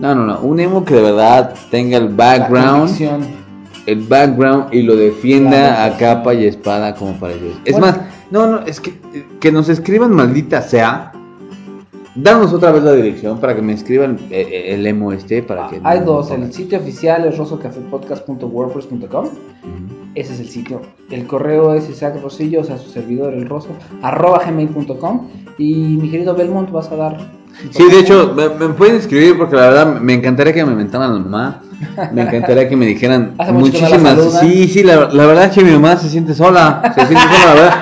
[0.00, 2.90] No, no, no, un emo que de verdad tenga el background,
[3.84, 7.52] el background y lo defienda a capa y espada como parece.
[7.66, 7.86] Es Bueno.
[7.86, 8.98] más, no, no, es que
[9.40, 11.12] que nos escriban maldita sea.
[12.14, 15.68] Danos otra vez la dirección para que me escriban eh, eh, el emo este para
[15.68, 19.32] que Hay no- dos, el sitio oficial es rosocafepodcast.wordpress.com Ujú.
[20.14, 20.80] Ese es el sitio.
[21.10, 23.68] El correo es Isaac Rosillo, o sea, su servidor, el roso,
[24.02, 25.28] arroba gmail.com.
[25.58, 27.18] Y mi querido Belmont, vas a dar.
[27.70, 31.12] Sí, de hecho, me, me pueden escribir porque la verdad me encantaría que me mentaran
[31.12, 31.62] la mamá.
[32.12, 34.18] Me encantaría que me dijeran muchísimas.
[34.40, 36.82] Sí, sí, la, la verdad es que mi mamá se siente sola.
[36.94, 37.74] Se siente sola, la verdad.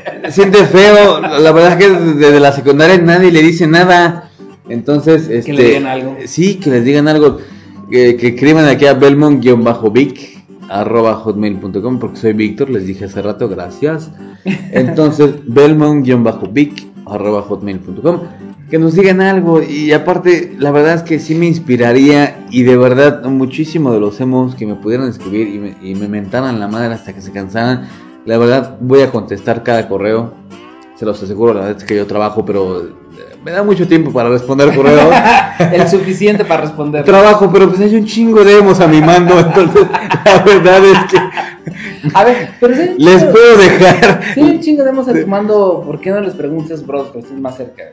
[0.30, 1.20] Siente feo.
[1.20, 4.30] La verdad es que desde la secundaria nadie le dice nada.
[4.68, 5.50] Entonces, este.
[5.50, 6.16] Que le digan algo.
[6.26, 7.38] Sí, que les digan algo.
[7.90, 10.32] Que, que escriban aquí a belmont-vic
[10.68, 14.10] arroba hotmail.com porque soy Víctor, les dije hace rato, gracias.
[14.44, 18.20] Entonces, belmont-vic arroba hotmail.com
[18.72, 22.78] que nos digan algo y aparte la verdad es que sí me inspiraría y de
[22.78, 26.68] verdad muchísimo de los emos que me pudieran escribir y me, y me mentaran la
[26.68, 27.86] madre hasta que se cansaran
[28.24, 30.32] la verdad voy a contestar cada correo
[30.94, 32.92] se los aseguro la verdad es que yo trabajo pero eh,
[33.44, 35.12] me da mucho tiempo para responder correos
[35.72, 37.04] El suficiente para responder.
[37.04, 39.86] trabajo pero pues hay un chingo de emos a mi mando entonces
[40.24, 41.18] la verdad es que
[42.14, 46.00] A ver, pero si les puedo dejar si hay un chingo de hemos tomando, ¿por
[46.00, 47.14] qué no les preguntes, bros?
[47.14, 47.84] Estás más cerca.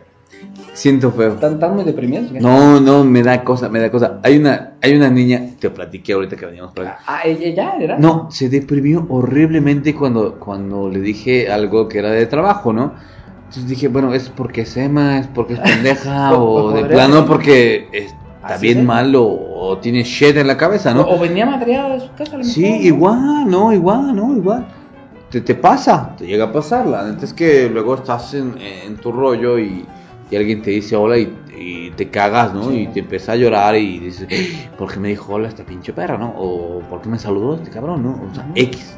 [0.74, 2.32] Siento feo ¿Están, están muy deprimidos?
[2.32, 2.40] qué?
[2.40, 6.14] no no me da cosa me da cosa hay una hay una niña te platiqué
[6.14, 7.98] ahorita que veníamos por acá Ah, ella ya era.
[7.98, 12.94] No, se deprimió horriblemente cuando, cuando le dije algo que era de trabajo, ¿no?
[13.40, 17.26] Entonces dije, bueno, es porque es ema, es porque es pendeja, O- o de plano
[17.26, 18.86] porque está Así bien es.
[18.86, 21.02] mal o, o tiene shit en la cabeza, ¿no?
[21.02, 22.38] O, o venía madreada de su casa.
[22.38, 24.66] a Sí, mejor, igual, no, igual, no, igual.
[25.32, 26.86] Te, te pasa, te llega a pasar.
[26.88, 29.84] La neta es que luego estás en, en tu rollo y,
[30.30, 32.70] y alguien te dice hola y, y te cagas, ¿no?
[32.70, 32.82] Sí.
[32.82, 35.94] Y te empieza a llorar y dices, "Ah, ¿por qué me dijo hola esta pinche
[35.94, 36.34] perra, no?
[36.38, 38.22] O ¿por qué me saludó este cabrón, no?
[38.30, 38.48] O sea.
[38.56, 38.96] X.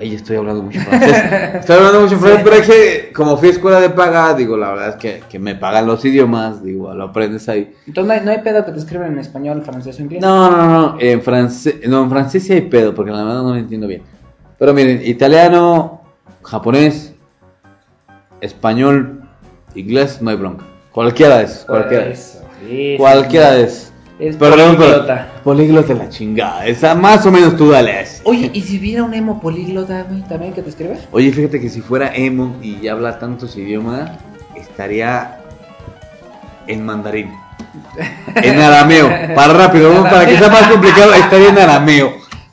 [0.00, 1.16] Ahí estoy hablando mucho francés.
[1.60, 4.70] estoy hablando mucho francés, pero es que como fui a escuela de paga, digo, la
[4.70, 7.72] verdad es que, que me pagan los idiomas, digo, lo aprendes ahí.
[7.86, 10.20] Entonces no hay, no hay pedo que te escriban en español, francés o inglés.
[10.20, 13.50] No, no, no, en francés, no, en francés sí hay pedo, porque la verdad no
[13.50, 14.02] lo entiendo bien.
[14.58, 16.02] Pero miren, italiano,
[16.42, 17.14] japonés,
[18.40, 19.21] español,
[19.74, 20.64] inglés, no hay bronca.
[20.92, 22.06] Cualquiera de esos, cualquiera.
[22.06, 22.98] Eso, eso.
[22.98, 23.92] Cualquiera de esos.
[24.18, 25.28] Es Perdón, pero políglota.
[25.42, 26.66] políglota la chingada.
[26.66, 28.04] Esa más o menos tú dale.
[28.24, 30.98] Oye, ¿y si hubiera un emo políglota, güey, también que te escribe?
[31.10, 34.10] Oye, fíjate que si fuera emo y habla tantos idiomas,
[34.54, 35.38] estaría
[36.68, 37.32] en mandarín.
[38.36, 39.08] En arameo.
[39.34, 42.12] Para rápido, vamos, para que sea más complicado, estaría en arameo.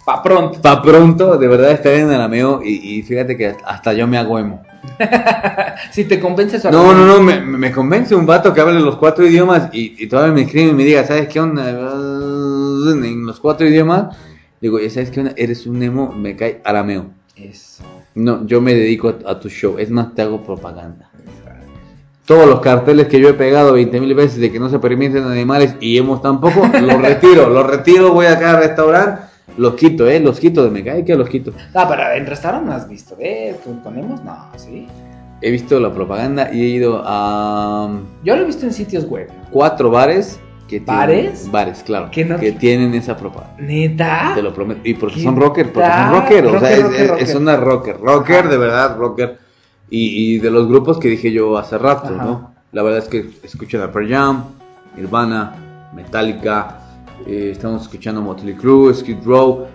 [0.09, 0.59] Pa' pronto.
[0.59, 4.39] Pa' pronto, de verdad estaría en arameo y, y fíjate que hasta yo me hago
[4.39, 4.63] emo.
[5.91, 8.95] Si te convences a No, no, no, me, me convence un vato que hable los
[8.95, 11.69] cuatro idiomas y, y todavía me escribe y me diga, ¿sabes qué onda?
[11.69, 14.17] En los cuatro idiomas,
[14.59, 15.33] digo, ¿sabes qué onda?
[15.37, 17.05] Eres un emo, me cae arameo.
[17.35, 17.83] Eso.
[18.15, 21.11] No, yo me dedico a, a tu show, es más, te hago propaganda.
[22.25, 25.23] Todos los carteles que yo he pegado 20 mil veces de que no se permiten
[25.25, 30.19] animales y hemos tampoco, los retiro, los retiro, voy acá al restaurante, los quito, eh,
[30.19, 31.51] los quito de me cae que los quito.
[31.73, 34.87] Ah, pero en restaurante no has visto esto, ponemos, no, sí.
[35.41, 39.05] He visto la propaganda y he ido a um, Yo lo he visto en sitios
[39.05, 39.29] web.
[39.51, 41.49] cuatro bares que tienen- ¿Bares?
[41.51, 43.55] bares, claro, Que no- que tienen esa propaganda.
[43.59, 44.33] ¿Neta?
[44.35, 44.81] Te lo prometo.
[44.83, 47.23] Y porque ¿Qué son rocker, porque son rocker, o sea, es, rocker, es- rocker.
[47.23, 48.49] es una rocker, rocker, Ajá.
[48.49, 49.39] de verdad, rocker.
[49.89, 52.23] Y, y de los grupos que dije yo hace rato, Ajá.
[52.23, 52.51] ¿no?
[52.73, 54.43] La verdad es que escuchan a Pearl Jam,
[54.95, 55.55] Nirvana,
[55.95, 56.79] Metallica,
[57.27, 59.67] eh, estamos escuchando Motley Crue, Skid Row.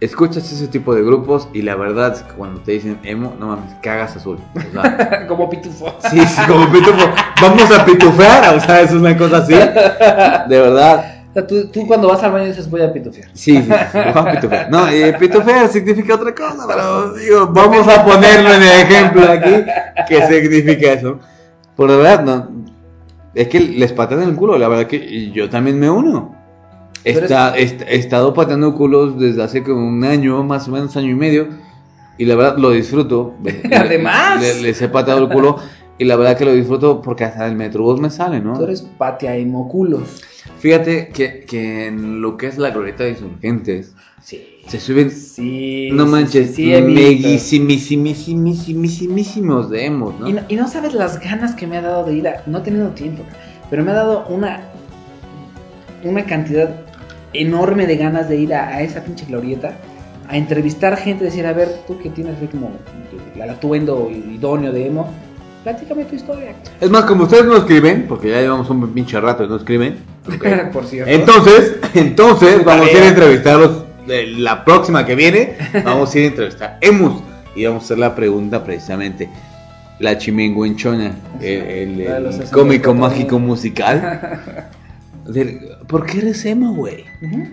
[0.00, 3.46] Escuchas ese tipo de grupos y la verdad es que cuando te dicen emo, no
[3.48, 4.38] mames, cagas azul.
[4.56, 5.94] O sea, Como pitufo.
[6.10, 7.08] sí, sí, como pitufo.
[7.40, 9.54] Vamos a pitufear, o sea, es una cosa así.
[9.54, 13.28] De verdad, O sea, tú, tú cuando vas al baño dices voy a pitufear.
[13.32, 14.70] Sí, sí, sí, vamos a pitufear.
[14.72, 19.64] No, eh, pitufear significa otra cosa, pero digo, vamos a ponerlo en el ejemplo aquí,
[20.08, 21.20] que significa eso.
[21.76, 22.64] Por la verdad, no,
[23.34, 26.41] es que les patean el culo, la verdad que yo también me uno.
[27.04, 31.10] Está, est- he estado pateando culos desde hace como un año, más o menos año
[31.10, 31.48] y medio,
[32.18, 33.34] y la verdad lo disfruto.
[33.42, 34.40] Le- Además.
[34.40, 35.56] le- les he pateado el culo,
[35.98, 38.56] Y la verdad que lo disfruto porque hasta el Metrobús me sale, ¿no?
[38.58, 40.22] Tú eres patia hemoculos.
[40.58, 44.42] Fíjate que, que en lo que es la glorieta de insurgentes, Sí.
[44.68, 45.90] se suben, Sí.
[45.92, 46.72] no manches, sí,
[48.26, 50.28] meguisimísimísimísimos de emos, ¿no?
[50.28, 52.42] Y, no, y no sabes las ganas que me ha dado de ir a.
[52.46, 53.22] No he tenido tiempo,
[53.70, 54.60] pero me ha dado una.
[56.04, 56.74] Una cantidad
[57.32, 59.72] enorme de ganas de ir a, a esa pinche glorieta.
[60.28, 62.70] A entrevistar gente, decir, a ver, tú que tienes como
[63.34, 65.10] el atuendo idóneo de emo,
[65.64, 66.54] platícame tu historia.
[66.80, 69.98] Es más, como ustedes no escriben, porque ya llevamos un pinche rato y no escriben.
[70.72, 71.10] Por cierto.
[71.10, 75.56] Entonces, entonces vamos a ir a entrevistarlos de la próxima que viene.
[75.84, 77.22] Vamos a ir a entrevistar Emus
[77.54, 79.28] y vamos a hacer la pregunta precisamente.
[79.98, 84.64] La chimenguenchona, el, el- el 64 cómico mágico musical.
[85.26, 87.04] Del- ¿Por qué eres emo, güey?
[87.22, 87.48] Ujú.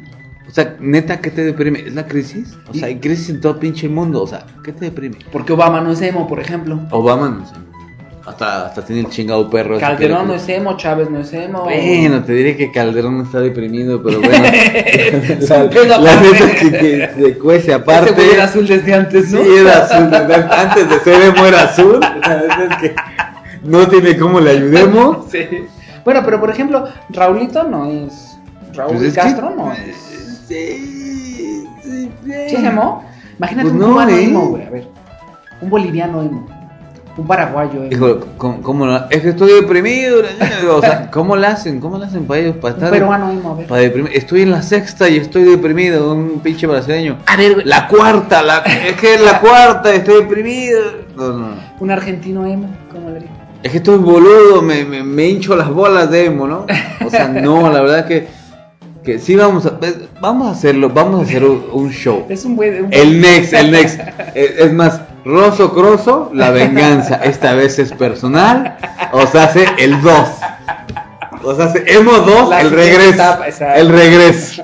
[0.48, 1.80] O sea, neta, ¿qué te deprime?
[1.86, 2.58] ¿Es la crisis?
[2.70, 4.24] O sea, hay crisis en todo pinche mundo.
[4.24, 5.18] O sea, ¿qué te deprime?
[5.32, 6.80] Porque Obama no es emo, por ejemplo.
[6.90, 7.54] Obama, no sé.
[8.26, 9.80] Hasta, hasta tiene el chingado perro.
[9.80, 11.64] Calderón no es emo, Chávez no es emo.
[11.64, 14.44] Bueno, te diré que Calderón está deprimido, pero bueno.
[14.46, 16.32] Es la aparte.
[16.32, 18.12] neta es que, que se cuece aparte.
[18.12, 19.42] Ese güey era azul desde antes, Sí, ¿no?
[19.42, 20.14] era azul.
[20.14, 22.00] Antes de ser emo era azul.
[22.00, 22.96] La neta es que
[23.64, 25.26] no tiene cómo le ayudemos.
[25.32, 25.46] Sí.
[26.06, 28.38] Bueno, pero por ejemplo, Raulito no es.
[28.74, 29.96] Raúl Pues es que- Castro no es.
[30.48, 33.04] Sí, sí, ¿Sí es emo?
[33.38, 34.24] Imagínate Pues un no, cubano ¿eh?
[34.26, 34.66] emo, güey.
[34.66, 34.88] A ver.
[35.62, 36.48] Un boliviano emo.
[37.18, 37.92] Un paraguayo emo.
[37.92, 40.22] Hijo, ¿cómo, cómo lo- Es que estoy deprimido.
[40.74, 41.80] O sea, ¿cómo le hacen?
[41.80, 42.56] ¿Cómo le hacen para ellos?
[42.58, 42.92] Para un estar.
[42.92, 43.68] peruano emo, a ver.
[43.68, 44.12] Para deprimir.
[44.16, 46.14] Estoy en la sexta y estoy deprimido.
[46.14, 47.18] Un pinche brasileño.
[47.26, 47.66] A ver, güey.
[47.66, 50.80] La cuarta, la, es que es la cuarta, estoy deprimido.
[51.16, 51.48] No, no.
[51.80, 53.32] Un argentino emo, ¿cómo le digo?
[53.64, 56.66] Es que estoy boludo, me, me, me hincho las bolas de emo, ¿no?
[57.06, 58.28] O sea, no, la verdad que,
[59.04, 59.78] que sí vamos a,
[60.22, 62.26] vamos a hacerlo, vamos a hacer un, un show.
[62.30, 62.86] Es un buen.
[62.86, 64.00] un- El next, el next.
[64.34, 67.16] Es, es más, Rosso Crosso, la venganza.
[67.24, 68.78] Esta vez es personal,
[69.12, 70.14] o sea, hace el 2.
[71.44, 73.24] O sea, hace emo 2, La el regreso.
[73.76, 74.64] El regreso.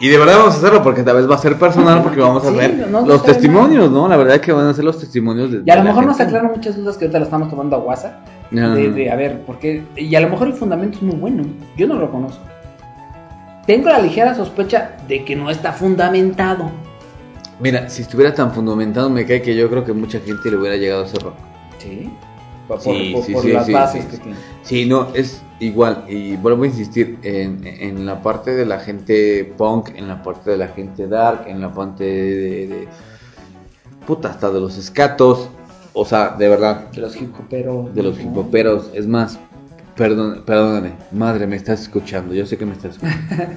[0.00, 2.42] Y de verdad vamos a hacerlo porque esta vez va a ser personal porque vamos
[2.46, 4.08] a Sí, ver no, no los testimonios, ¿no?
[4.08, 6.18] La verdad es que van a ser los testimonios de Y a lo mejor nos
[6.18, 8.14] aclaran muchas dudas que ahorita lo estamos tomando a WhatsApp.
[8.50, 9.84] No, de, a ver, porque.
[9.96, 11.44] Y a lo mejor el fundamento es muy bueno.
[11.76, 12.42] Yo no lo conozco.
[13.66, 16.70] Tengo la ligera sospecha de que no está fundamentado.
[17.60, 20.76] Mira, si estuviera tan fundamentado, me cae que yo creo que mucha gente le hubiera
[20.76, 21.34] llegado a ese rock.
[21.78, 22.10] Sí.
[22.66, 24.38] Por, Sí, por- sí, por sí, las sí, bases sí, que tiene.
[24.62, 26.04] Sí, no, es igual.
[26.08, 30.50] Y vuelvo a insistir en, en la parte de la gente punk, en la parte
[30.50, 32.34] de la gente dark, en la parte de.
[32.36, 32.88] de- de-
[34.06, 35.48] puta, hasta de los escatos.
[35.92, 37.94] O sea, de verdad, De los hip hoperos.
[37.94, 38.22] de los ¿no?
[38.22, 38.90] hip hoperos.
[38.94, 39.38] Es más,
[39.96, 42.32] perdón, perdóname, madre, me estás escuchando.
[42.34, 43.54] Yo sé que me estás escuchando.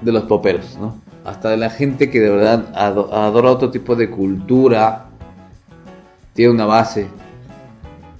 [0.00, 0.96] De los poperos, ¿no?
[1.24, 5.06] Hasta de la gente que de verdad ado- adora otro tipo de cultura,
[6.34, 7.06] tiene una base.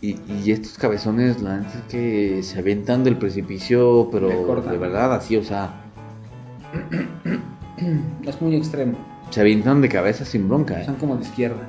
[0.05, 5.15] Y, y estos cabezones, la neta es que se avientan del precipicio, pero de verdad,
[5.15, 5.71] así, o sea,
[8.27, 8.97] Es muy extremo.
[9.31, 10.85] se avientan de cabeza sin bronca, ¿eh?
[10.85, 11.63] Son como de izquierda.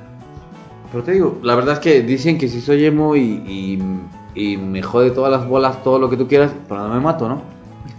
[0.92, 3.82] Pero te digo, la verdad es que dicen que si soy emo y, y,
[4.34, 7.28] y me jode todas las bolas, todo lo que tú quieras, pero no me mato,
[7.28, 7.40] ¿no?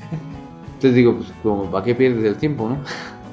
[0.76, 2.78] Entonces digo, pues como, ¿para qué pierdes el tiempo, no?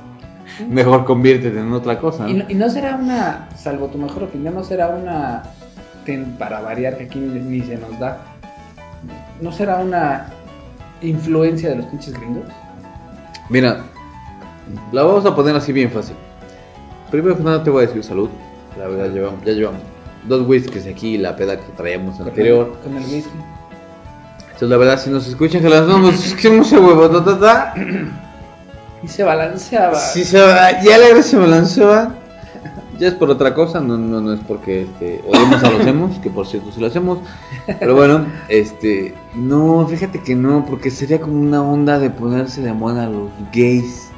[0.71, 4.55] Mejor conviértete en otra cosa, Y no, y no será una, salvo tu mejor opinión,
[4.55, 5.43] no será una,
[6.39, 8.19] para variar que aquí ni, se nos da,
[9.41, 10.27] no será una
[11.03, 12.45] influencia de los pinches gringos.
[13.51, 13.79] Mira,
[14.93, 16.17] la vamos a poner así bien fácil.
[17.11, 18.29] Primero que nada te voy a decir salud.
[18.79, 19.81] La verdad, llevamos, ya llevamos
[20.27, 22.73] dos whiskies aquí y la peda que traíamos Con anterior.
[22.79, 23.31] el- Con el whisky.
[24.47, 27.39] Entonces, la verdad, si nos escuchan que las vamos, es que mucho huevo, ta, ta,
[27.41, 27.75] ta.
[29.03, 29.97] Y se balanceaba.
[29.99, 32.15] Si se ya la lanzó, va.
[32.99, 36.19] Ya es por otra cosa, no, no, no es porque este, odiemos a los hemos,
[36.19, 37.19] que por cierto sí lo hacemos.
[37.79, 42.73] Pero bueno, este, no, fíjate que no, porque sería como una onda de ponerse de
[42.73, 44.11] moda a los gays.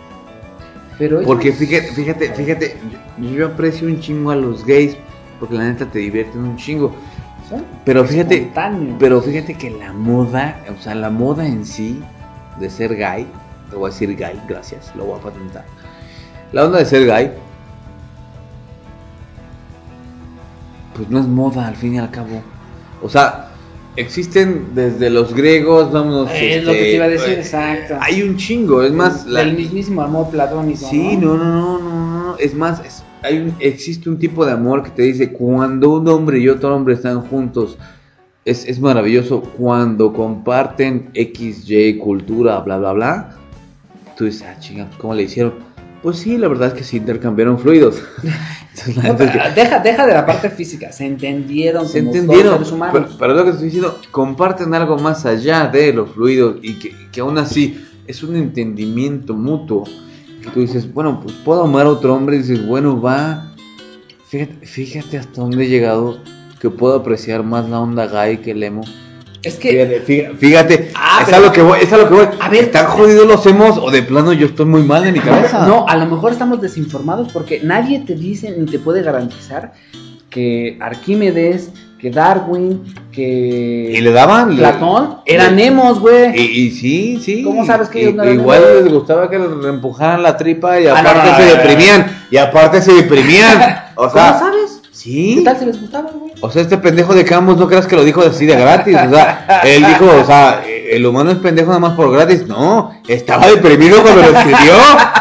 [0.98, 2.76] Pero ellos- Porque fíjate, fíjate, fíjate,
[3.18, 4.96] yo, yo aprecio un chingo a los gays,
[5.40, 6.94] porque la neta te divierten un chingo.
[7.84, 8.50] Pero fíjate,
[8.98, 12.02] pero fíjate que la moda, o sea, la moda en sí
[12.58, 13.26] de ser gay,
[13.70, 15.64] te voy a decir gay, gracias, lo voy a patentar.
[16.52, 17.30] La onda de ser gay,
[20.96, 22.40] pues no es moda al fin y al cabo.
[23.02, 23.50] O sea,
[23.96, 26.30] existen desde los griegos, vamos.
[26.32, 27.96] Es lo que te iba a decir, exacto.
[28.00, 30.78] Hay un chingo, es más, la- El mismísimo amor platónico.
[30.88, 32.36] Sí, no, no, no, no, no.
[32.38, 36.08] Es más, es- hay un- existe un tipo de amor que te dice cuando un
[36.08, 37.78] hombre y otro hombre están juntos.
[38.44, 43.30] Es, es maravilloso cuando comparten X, Y, cultura, bla, bla, bla.
[44.16, 45.54] Tú dices, ah, chinga, pues, ¿cómo le hicieron?
[46.06, 47.96] Pues sí, la verdad es que sí intercambiaron fluidos.
[48.86, 51.88] Entonces, No, que- deja, deja de la parte física, se entendieron.
[51.88, 52.52] se como entendieron.
[52.52, 52.94] seres humanos.
[52.94, 56.94] Pero, pero lo que estoy diciendo, comparten algo más allá de los fluidos y que,
[57.10, 59.82] que aún así es un entendimiento mutuo.
[60.44, 63.52] Que tú dices, bueno, pues puedo amar a otro hombre y dices, bueno, va.
[64.28, 66.18] Fíjate, fíjate hasta dónde he llegado
[66.60, 68.82] que puedo apreciar más la onda gay que el emo.
[69.46, 72.26] Es que Fíjate, Ah, es pero- a lo que voy, es a lo que voy.
[72.40, 72.64] A ver.
[72.64, 75.66] ¿están jodidos los emos o de plano yo estoy muy mal en mi cabeza?
[75.66, 79.72] No, a lo mejor estamos desinformados porque nadie te dice ni te puede garantizar
[80.30, 84.50] que Arquímedes, que Darwin, que Y le daban.
[84.50, 86.38] le- Platón eran le- emos, güey.
[86.38, 87.42] Y, y sí, sí.
[87.42, 90.86] ¿Cómo sabes que ellos no eran Igual les gustaba que les empujaran la tripa y
[90.86, 92.06] Ah, no, aparte no, se deprimían.
[92.30, 93.82] Y aparte se deprimían.
[93.98, 94.38] O ¿Cómo sea,
[95.06, 96.32] ¿Qué tal si les gustaba, güey?
[96.40, 98.96] O sea, este pendejo de Camus no creas que lo dijo así de gratis.
[98.96, 102.46] O sea, él dijo, o sea, el humano es pendejo nada más por gratis.
[102.46, 104.74] No, estaba deprimido cuando lo escribió.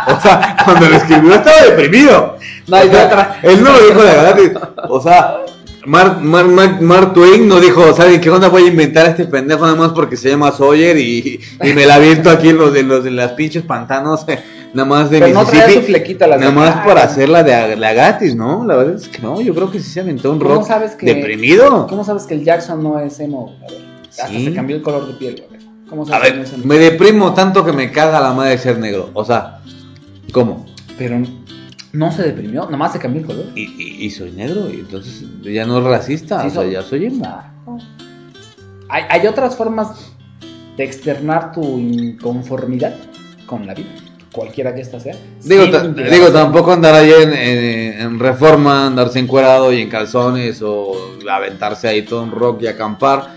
[0.07, 2.37] O sea, cuando lo escribió estaba deprimido.
[2.67, 3.39] No, O sea.
[3.43, 4.51] Él no lo dijo de gratis.
[4.89, 5.37] O sea,
[5.85, 8.49] Mark, Mark, Mark, Mark Twain no dijo, ¿saben qué onda?
[8.49, 11.85] Voy a inventar a este pendejo nada más porque se llama Sawyer y, y me
[11.85, 14.25] la aviento aquí en los, en los en las pinches pantanos,
[14.75, 15.85] nada más de Pero no traía su Mississippi.
[15.93, 18.65] flequita la nada más para hacerla de la gratis, ¿no?
[18.65, 20.91] La verdad es que no, yo creo que sí se aventó un ¿Cómo rock sabes
[20.95, 21.87] que- deprimido.
[21.87, 23.55] ¿Cómo sabes que el Jackson no es emo?
[23.67, 24.45] A ver, hasta Sí.
[24.45, 25.61] se cambió el color de piel, güey.
[25.89, 28.77] ¿Cómo A sabes que no ver, me deprimo tanto que me caga la madre ser
[28.79, 29.09] negro.
[29.13, 29.59] O sea,
[30.31, 30.65] ¿cómo?
[30.97, 31.21] Pero
[31.93, 33.45] no se deprimió, nomás se cambió el color.
[33.55, 36.81] Y, y- y soy negro, y entonces ya no es racista, Sí, o sea, ya
[36.81, 37.25] soy emo.
[38.89, 40.11] Hay, hay otras formas
[40.77, 42.93] de externar tu inconformidad
[43.45, 43.89] con la vida,
[44.35, 45.15] cualquiera que ésta sea.
[45.43, 50.91] Digo, digo tampoco andar ahí en, en- en reforma, andarse encuerado y en calzones o
[51.31, 53.29] aventarse ahí todo un rock y acampar.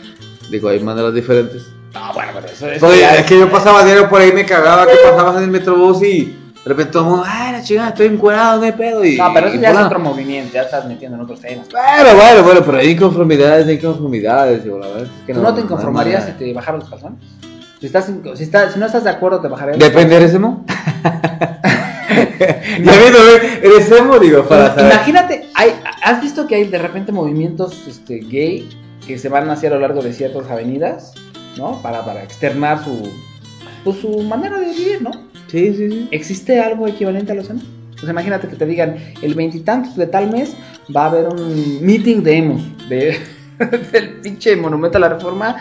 [0.51, 1.63] Digo, hay maneras diferentes.
[1.95, 4.45] No, bueno, pero eso, eso Oye, ya es que yo pasaba diario por ahí, me
[4.45, 7.89] cagaba que pasabas en el metrobús y de repente todo el mundo, ay, la chingada,
[7.91, 9.05] estoy encuerado, no hay pedo.
[9.05, 11.67] Y, No, pero eso ya es otro movimiento, ya estás metiendo en otros temas.
[11.71, 15.55] Bueno, bueno, bueno, pero hay inconformidades, hay inconformidades, digo, la verdad es que ¿Tú no
[15.55, 17.19] te inconformarías si te bajaron los calzones?
[17.81, 20.65] Si, estás, si, estás- si no estás de acuerdo, te los Depende, ¿eres emo?
[22.39, 23.19] ya viendo,
[23.63, 24.19] ¿eres emo?
[24.19, 24.93] Digo, para saber.
[24.93, 25.71] Imagínate, hay,
[26.03, 28.69] ¿has visto que hay de repente movimientos este, gay
[29.07, 31.15] que se van hacia a lo largo de ciertas avenidas,
[31.57, 31.81] ¿no?
[31.81, 33.11] Para, para externar su,
[33.85, 35.13] pues, su manera de vivir, ¿no?
[35.47, 36.09] Sí, sí, sí.
[36.11, 37.63] ¿Existe algo equivalente a los emos?
[38.01, 40.55] Pues imagínate que te digan, el veintitantos de tal mes
[40.95, 43.19] va a haber un meeting de emos, de,
[43.93, 45.57] del pinche monumento a la reforma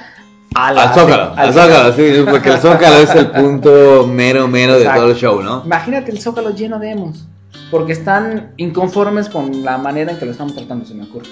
[0.59, 4.47] a la- Al Zócalo, al al Zócalo, sí, porque el Zócalo es el punto mero,
[4.47, 5.01] mero de Exacto.
[5.01, 5.61] todo el show, ¿no?
[5.65, 7.25] Imagínate el Zócalo lleno de emos,
[7.69, 11.27] porque están inconformes con la manera en que lo estamos tratando, se me ocurre.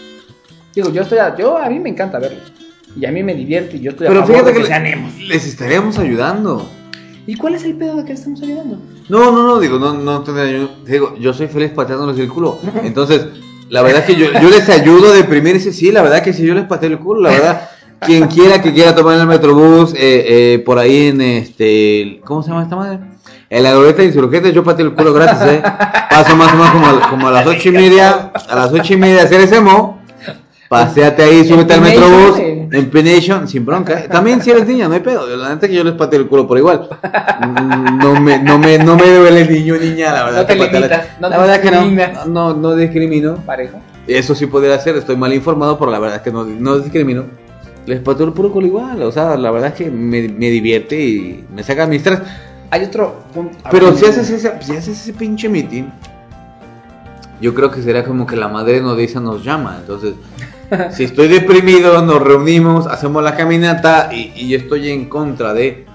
[0.75, 2.37] Digo, yo estoy, a, yo a mí me encanta verlo,
[2.99, 4.67] y a mí me divierte, y yo estoy a Pero favor fíjate de que que
[4.67, 5.17] sean emos.
[5.19, 6.69] les estaríamos ayudando.
[7.27, 8.77] ¿Y cuál es el pedo de que estamos ayudando?
[9.09, 12.59] No, no, no, digo, no, no yo- Digo, yo soy feliz pateándoles el culo.
[12.83, 13.25] Entonces,
[13.69, 16.45] la verdad es que yo, yo les ayudo a deprimirse, sí, la verdad que si
[16.45, 17.69] yo les pateo el culo, la verdad.
[18.05, 19.97] Quien quiera que quiera tomar el metrobús, eh,
[20.55, 22.21] eh, por ahí en este.
[22.25, 22.99] ¿Cómo se llama esta madre?
[23.49, 25.61] En la glorieta de insurgentes, yo pateo el culo gratis, ¿eh?
[26.09, 28.31] Paso más o menos como, a- como a las ocho y media.
[28.49, 30.01] A las ocho y media, hacer ese emo.
[30.67, 32.39] Paseate ahí, súbete al metrobús.
[32.39, 32.67] eh.
[32.71, 34.07] Empination, sin bronca.
[34.07, 35.27] También si eres niña, no hay pedo.
[35.37, 36.89] La neta que yo les pateo el culo por igual.
[38.01, 40.41] No me, no me, no me duele niño niña, la verdad.
[40.41, 40.55] No te
[41.21, 43.35] no la verdad que no, no, no discrimino.
[43.45, 43.79] Parejo.
[44.07, 47.25] Eso sí podría ser, estoy mal informado, pero la verdad es que no, no discrimino.
[47.85, 50.99] Les pateo el puro culo igual, o sea, la verdad es que me, me divierte
[50.99, 52.19] y me saca mis tres.
[52.71, 53.57] Hay otro punto.
[53.69, 55.85] Pero si haces, ese, si haces ese pinche meeting,
[57.39, 59.77] yo creo que sería como que la madre nodriza nos llama.
[59.79, 60.15] Entonces,
[60.91, 65.85] si estoy deprimido, nos reunimos, hacemos la caminata y, y yo estoy en contra de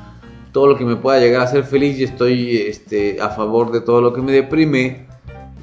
[0.53, 3.81] todo lo que me pueda llegar a hacer feliz y estoy este, a favor de
[3.81, 5.07] todo lo que me deprime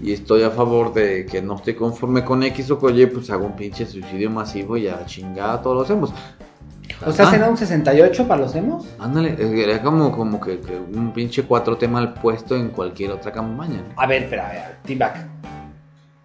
[0.02, 3.30] y estoy a favor de que no estoy conforme con X o con Y, pues
[3.30, 6.14] hago un pinche suicidio masivo y a chingada todos lo hacemos.
[7.06, 8.86] O sea, Ah, ¿será un 68 para los emos?
[9.00, 13.32] Ándale, era como, como que, que un pinche cuatro tema al puesto en cualquier otra
[13.32, 13.78] campaña.
[13.88, 14.02] ¿no?
[14.02, 15.16] A ver, espera, a ver, T-Back.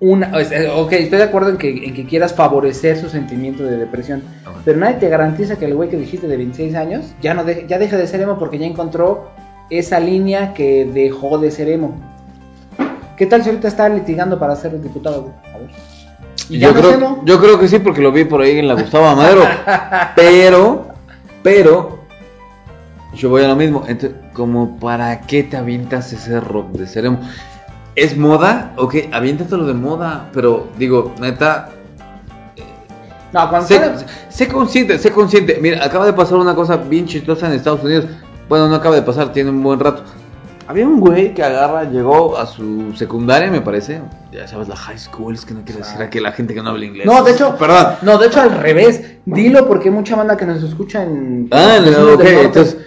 [0.00, 3.62] Una, o sea, ok, estoy de acuerdo en que, en que quieras favorecer su sentimiento
[3.62, 4.56] de depresión, Ok.
[4.64, 7.66] pero nadie te garantiza que el güey que dijiste de 26 años ya no de-
[7.68, 9.28] ya deja de ser emo porque ya encontró
[9.70, 12.00] esa línea que dejó de ser emo.
[13.22, 15.34] ¿Qué tal si ahorita está litigando para ser diputado, güey?
[15.54, 15.70] A ver.
[16.48, 17.22] ¿Y ya Yo no es creo, emo?
[17.24, 19.42] yo creo que sí, porque lo vi por ahí en la Gustavo Madero.
[20.16, 20.88] pero,
[21.40, 22.00] pero,
[23.14, 23.84] yo voy a lo mismo.
[23.86, 27.20] Entonces, como, ¿para qué te avientas ese rock de ser emo?
[27.94, 28.72] ¿Es moda?
[28.76, 30.28] Ok, aviéntatelo de moda.
[30.32, 31.68] Pero, digo, neta,
[33.32, 35.58] No, cuando sé, sale- sé consciente, sé consciente.
[35.62, 38.06] Mira, acaba de pasar una cosa bien chistosa en Estados Unidos.
[38.48, 40.02] Bueno, no acaba de pasar, tiene un buen rato.
[40.68, 44.00] Había un güey que agarra, llegó a su secundaria, me parece.
[44.32, 46.62] Ya sabes, la high school, es que no quiero decir aquí a la gente que
[46.62, 47.06] no habla inglés.
[47.06, 47.94] No, de hecho, perdón.
[48.02, 49.16] No, de hecho al revés.
[49.26, 51.48] Dilo porque hay mucha banda que nos escucha en.
[51.50, 52.78] Ah, no, ok, entonces.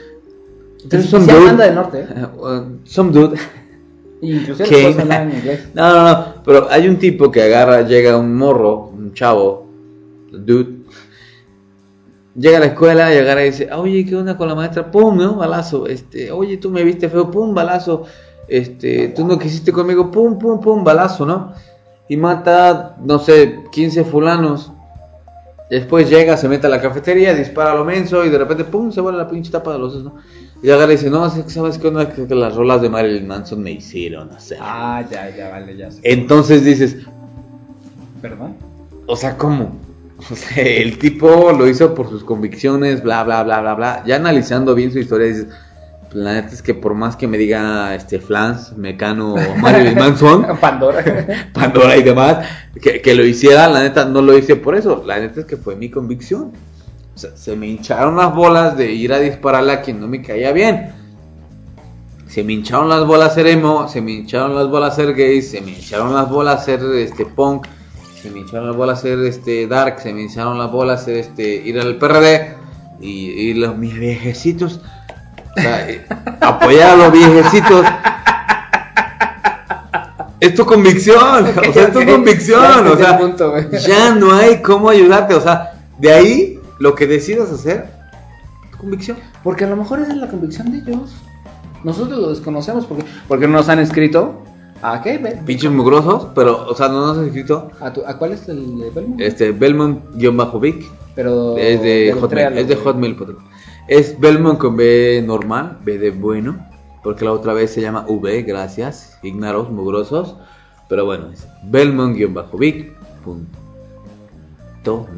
[0.83, 1.99] Entonces, some dude- banda del norte.
[2.01, 2.25] ¿eh?
[2.37, 3.37] Uh, some dude.
[4.21, 5.67] Inclusive puedes hablar en inglés.
[5.73, 9.67] No, no, no, pero hay un tipo que agarra, llega un morro, un chavo,
[10.31, 10.84] dude,
[12.35, 14.91] llega a la escuela y agarra y dice, "Ah, oye, ¿qué onda con la maestra?
[14.91, 15.35] Pum, ¿no?
[15.35, 18.03] Balazo, este, oye, tú me viste feo, pum, balazo,
[18.47, 21.53] este, tú no quisiste conmigo, pum, pum, pum, balazo, ¿no?
[22.07, 24.71] Y mata, no sé, 15 fulanos.
[25.69, 28.91] Después llega, se mete a la cafetería, dispara a lo menso y de repente, pum,
[28.91, 30.15] se vuelve la pinche tapa de los sesos, ¿no?
[30.61, 32.13] Y agarra y dice, no, ¿sabes qué onda?
[32.13, 34.59] Que que las rolas de Marilyn Manson me hicieron, sea.
[34.61, 36.01] Ah, ya, ya, vale, ya sé.
[36.03, 36.97] Entonces dices,
[38.21, 38.55] ¿Perdón?
[39.07, 39.75] o sea, ¿cómo?
[40.31, 44.03] O sea, el tipo lo hizo por sus convicciones, bla, bla, bla, bla, bla.
[44.05, 45.47] Ya analizando bien su historia, dices,
[46.13, 51.03] la neta es que por más que me diga este Flans, Mecano Marilyn Manson, Pandora.
[51.53, 52.47] Pandora y demás,
[52.81, 55.03] que, que lo hiciera, la neta no lo hice por eso.
[55.05, 56.53] La neta es que fue mi convicción.
[57.13, 60.21] O sea, se me hincharon las bolas de ir a dispararle a quien no me
[60.21, 60.93] caía bien.
[62.27, 65.61] Se me hincharon las bolas ser emo, se me hincharon las bolas ser gay, se
[65.61, 67.67] me hincharon las bolas ser este punk,
[68.25, 71.43] se me hincharon las bolas ser este dark, se me hincharon las bolas ser este
[71.57, 72.55] ir al PRD
[72.99, 74.81] y, y los mis viejecitos.
[75.55, 76.03] O sea, eh,
[76.41, 77.85] apoyar a los viejecitos.
[80.39, 84.89] Es tu convicción, o sea, es tu convicción, o sea, punto, ya no hay cómo
[84.89, 87.91] ayudarte, o sea, de ahí lo que decidas hacer,
[88.71, 89.17] tu convicción.
[89.43, 91.13] Porque a lo mejor esa es la convicción de ellos.
[91.83, 94.44] Nosotros lo desconocemos porque, porque no nos han escrito.
[94.93, 95.17] ¿A qué?
[95.45, 97.69] Pinches mugrosos, pero, o sea, no nos has escrito.
[97.79, 99.19] ¿A, tu- ¿A cuál es el de Belmont?
[99.21, 102.75] Este, Belmont-Vic, Pero es de Hotmail, es de.
[102.75, 103.17] Hotmail.
[103.87, 106.57] Es Belmont con B normal, B de bueno,
[107.03, 110.35] porque la otra vez se llama V, gracias, ignaros, mugrosos.
[110.87, 112.91] Pero bueno, es Belmont-Vic.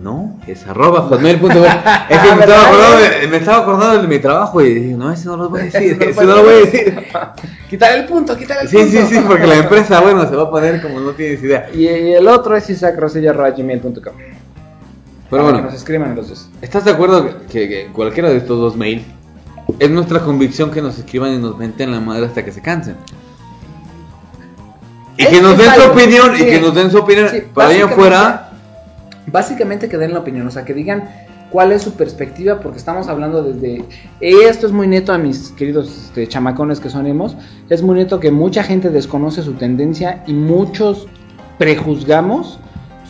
[0.01, 1.49] No, es arroba hotmail.com.
[2.09, 5.11] Es que me estaba, acordando de, me estaba acordando de mi trabajo y dije, no,
[5.11, 7.03] ese no lo voy a decir, ese no lo voy a decir.
[7.69, 8.91] Quitar el punto, quitar el Sí, punto.
[8.91, 11.69] sí, sí, porque la empresa, bueno, se va a poner como no tienes idea.
[11.73, 14.13] Y el otro es isacrosella.gmail.com.
[15.29, 16.49] Pero bueno, Que nos escriban los dos.
[16.61, 19.03] ¿estás de acuerdo que, que cualquiera de estos dos mails
[19.79, 22.95] es nuestra convicción que nos escriban y nos menten la madre hasta que se cansen?
[25.17, 26.45] Y Es- que nos den su opinión, y sí.
[26.45, 27.27] que nos den su opinión.
[27.29, 28.46] Sí, Para allá afuera,
[29.31, 31.09] Básicamente que den la opinión, o sea, que digan
[31.51, 33.83] cuál es su perspectiva, porque estamos hablando desde...
[34.19, 37.35] Esto es muy neto a mis queridos este, chamacones que son emos,
[37.69, 41.07] es muy neto que mucha gente desconoce su tendencia y muchos
[41.57, 42.59] prejuzgamos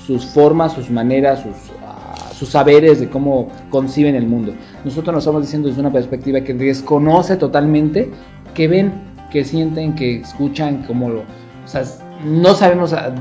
[0.06, 1.56] sus formas, sus maneras, sus,
[1.86, 4.54] ah, saberes de cómo conciben el mundo.
[4.86, 8.10] Nosotros nos estamos diciendo desde una perspectiva que desconoce totalmente,
[8.54, 8.94] que ven,
[9.32, 11.24] que sienten, que escuchan, cómo lo...
[12.24, 13.14] no sabemos ah,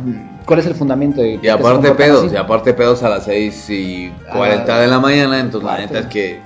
[0.44, 1.38] cuál es el fundamento de...
[1.42, 5.40] y aparte pedos, y aparte pedos a las 6 y 40 Ah, de la mañana,
[5.40, 6.40] entonces la neta es que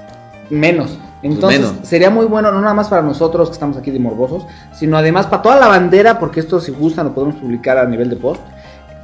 [0.50, 0.98] Menos.
[1.22, 1.88] Entonces, Pues menos.
[1.88, 5.26] sería muy bueno, no nada más para nosotros que estamos aquí de morbosos, sino además
[5.26, 8.40] para toda la bandera, porque esto si gustan lo podemos publicar a nivel de post,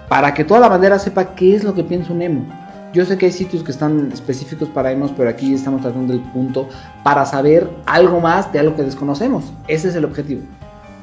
[0.08, 2.46] para que toda la bandera sepa qué es lo que piensa un emo.
[2.94, 6.20] Yo sé que hay sitios que están específicos para emos, pero aquí estamos tratando el
[6.20, 6.68] punto
[7.04, 9.52] para saber algo más de algo que desconocemos.
[9.68, 10.40] Ese es el objetivo.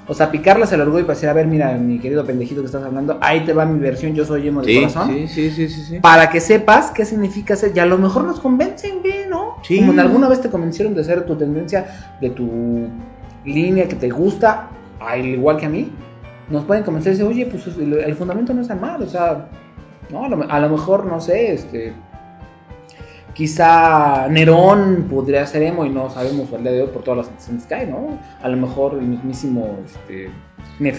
[0.08, 2.84] O sea, picarles el orgullo y decir, a ver, mira, mi querido pendejito que estás
[2.84, 5.70] hablando, ahí te va mi versión, yo soy emo de sí, corazón sí, sí, sí,
[5.70, 6.00] sí, sí.
[6.00, 7.72] para que sepas qué significa ser.
[7.76, 9.58] Y a lo mejor nos convencen bien, ¿no?
[9.62, 9.78] Sí.
[9.80, 11.86] Como en alguna vez te convencieron de ser tu tendencia,
[12.20, 12.90] de tu
[13.46, 15.92] línea que te gusta, al igual que a mí.
[16.50, 19.08] Nos pueden convencer y decir, oye, pues el, el fundamento no es tan mal, o
[19.08, 19.48] sea,
[20.10, 21.94] no, a lo, a lo mejor, no sé, este.
[23.34, 27.28] Quizá Nerón podría ser emo y no sabemos al día de hoy por todas las
[27.30, 28.20] antecedentes que hay, ¿no?
[28.42, 29.80] A lo mejor el mismísimo.
[29.86, 30.30] Este,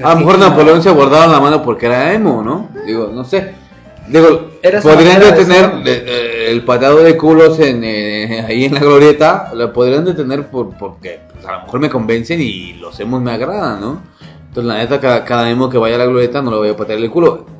[0.03, 0.83] A lo mejor Napoleón ¿no?
[0.83, 2.69] se guardaba la mano porque era emo, ¿no?
[2.85, 3.53] Digo, no sé.
[4.09, 4.51] Digo,
[4.83, 9.73] podrían de detener eh, el pateado de culos en, eh, ahí en la glorieta, lo
[9.73, 13.81] podrían detener por, porque pues, a lo mejor me convencen y los emos me agradan,
[13.81, 14.03] ¿no?
[14.49, 16.77] Entonces, la neta, cada, cada emo que vaya a la glorieta no lo voy a
[16.77, 17.54] patear el culo.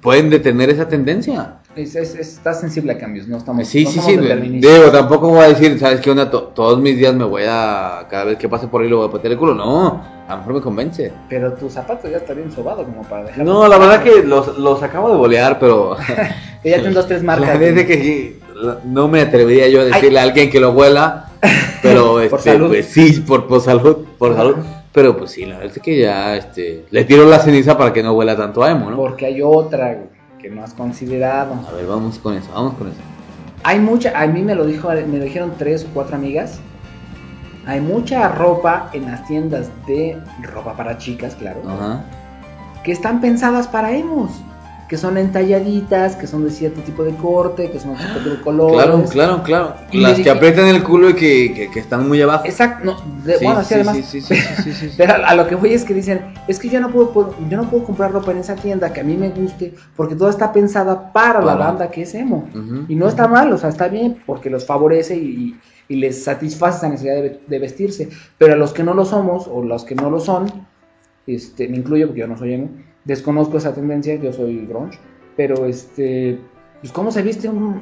[0.00, 1.54] Pueden detener esa tendencia.
[1.76, 3.66] Es, es- es- está sensible a cambios, no estamos.
[3.68, 4.16] Sí, no sí, sí.
[4.16, 6.30] Digo, tampoco voy a decir, ¿sabes qué onda?
[6.30, 8.06] To- todos mis días me voy a.
[8.10, 9.54] Cada vez que pase por ahí lo voy a patear el culo.
[9.54, 11.12] No, a lo mejor me convence.
[11.28, 13.44] Pero tu zapato ya está bien sobado como para dejar.
[13.44, 15.96] No, la verdad que los, los acabo de bolear, pero.
[16.62, 17.60] Que ya tienen dos, tres marcas.
[17.60, 18.40] La es que sí,
[18.84, 21.30] no me atrevería yo a decirle a alguien que lo huela,
[21.82, 22.68] pero Por este, salud.
[22.68, 24.56] pues sí, por, por salud, por salud.
[24.92, 28.02] Pero pues sí, la verdad es que ya este, le tiro la ceniza para que
[28.02, 28.96] no huela tanto a emo, ¿no?
[28.96, 29.98] Porque hay otra
[30.40, 31.54] que no has considerado.
[31.68, 32.98] A ver, vamos con eso, vamos con eso.
[33.64, 36.60] Hay mucha, a mí me lo dijo, me lo dijeron tres o cuatro amigas.
[37.66, 42.04] hay mucha ropa en las tiendas de ropa para chicas, claro, Ajá.
[42.82, 44.30] que están pensadas para emos.
[44.88, 48.30] Que son entalladitas, que son de cierto tipo de corte, que son de cierto tipo
[48.36, 48.76] de colores.
[48.84, 49.74] Claro, claro, claro.
[49.92, 52.44] Y Las que aprietan el culo y que, que, que están muy abajo.
[52.46, 53.96] Exacto, no, de- Sí, bueno, sí, sí, además.
[54.80, 54.90] sí.
[54.96, 57.58] Pero a lo que voy es que dicen, es que yo no puedo, puedo- yo
[57.58, 60.52] no puedo comprar ropa en esa tienda que a mí me guste, porque toda está
[60.54, 62.48] pensada para la banda que es emo.
[62.88, 65.54] Y no está mal, o sea, está bien, porque los favorece y,
[65.88, 68.08] y les satisface esa necesidad de, de vestirse.
[68.38, 70.50] Pero a los que no lo somos, o los que no lo son,
[71.26, 72.70] este, me incluyo porque yo no soy emo,
[73.08, 74.98] desconozco esa tendencia, yo soy grunge,
[75.36, 76.38] pero este,
[76.80, 77.80] pues cómo se viste un-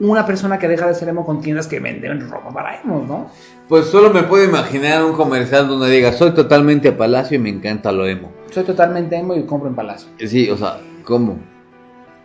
[0.00, 3.26] una persona que deja de ser emo con tiendas que venden ropa para emos, ¿no?
[3.68, 7.92] Pues solo me puedo imaginar un comercial donde diga, soy totalmente palacio y me encanta
[7.92, 8.30] lo emo.
[8.50, 10.08] Soy totalmente emo y compro en Palacio.
[10.18, 11.38] Sí, o sea, ¿cómo?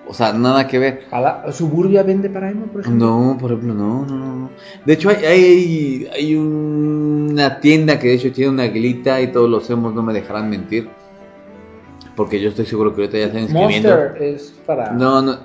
[0.08, 1.02] O sea, nada que ver.
[1.52, 3.06] ¿Suburbia vende para emo, por ejemplo?
[3.06, 4.36] No, por ejemplo, no, no, no.
[4.36, 4.50] no.
[4.86, 9.50] De hecho, hay, hay, hay una tienda que de hecho tiene una aguilita y todos
[9.50, 10.90] los emos no me dejarán mentir.
[12.20, 13.90] Porque yo estoy seguro que ahorita ya están escribiendo.
[13.96, 14.92] Monster es para...
[14.92, 15.40] No, no.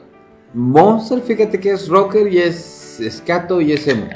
[0.55, 4.09] Monster, fíjate que es rocker y es escato y es emo.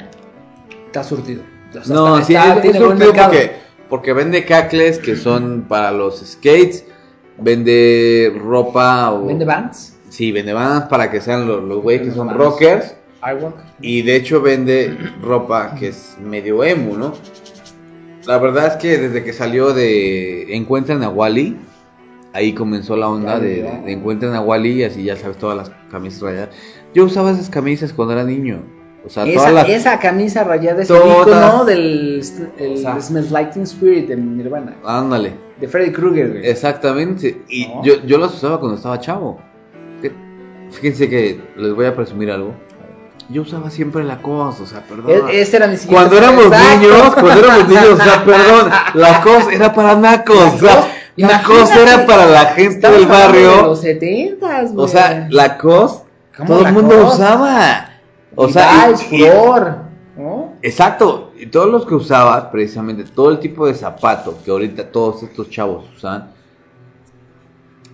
[0.87, 1.41] Está surtido.
[1.69, 3.51] O sea, No, está- sí, está- es, surtido porque,
[3.87, 6.83] porque vende cacles que son para los skates,
[7.37, 9.27] vende ropa o...
[9.27, 9.95] ¿Vende Vans?
[10.09, 12.39] Sí, vende vans para que sean los, los güeyes que son Vans.
[12.39, 12.95] rockers.
[13.79, 17.13] Y de hecho vende ropa que es medio emo, ¿no?
[18.25, 21.55] La verdad es que desde que salió de Encuentran a Wally,
[22.33, 23.81] ahí comenzó la onda de, ya.
[23.81, 26.49] de Encuentran a Wally y así ya sabes todas las camisas rayadas.
[26.93, 28.61] Yo usaba esas camisas cuando era niño.
[29.05, 29.69] O sea, todas Esa, las...
[29.69, 31.27] esa camisa rayada es el Todas.
[31.27, 32.21] icono del
[32.57, 32.99] el O sea.
[32.99, 34.75] Smells Like Teen Spirit de Nirvana.
[34.83, 35.33] Ándale.
[35.59, 36.45] De Freddy Krueger, güey.
[36.47, 37.41] Exactamente.
[37.47, 37.83] Y No.
[37.83, 39.39] yo, yo las usaba cuando estaba chavo.
[40.71, 42.53] Fíjense que les voy a presumir algo.
[43.29, 45.29] Yo usaba siempre la cosa, o sea, perdón.
[45.29, 46.79] E- ese era mi Cuando éramos Exacto.
[46.79, 50.87] niños, cuando éramos niños, o sea, perdón, la cosa era para nacos, o sea,
[51.27, 55.57] la cosa era para la gente del hablando de barrio, los 70 o sea, la
[55.57, 56.03] cos,
[56.35, 57.23] ¿Cómo todo el mundo Lacoste?
[57.23, 57.89] usaba,
[58.35, 59.77] o sea, y- Flor,
[60.17, 60.53] ¿no?
[60.61, 65.23] exacto, y todos los que usabas, precisamente, todo el tipo de zapato que ahorita todos
[65.23, 66.31] estos chavos usan,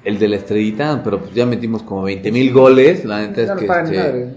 [0.03, 3.49] el de la estrellita, pero pues ya metimos como 20 mil goles, la neta es
[3.49, 4.36] No que este,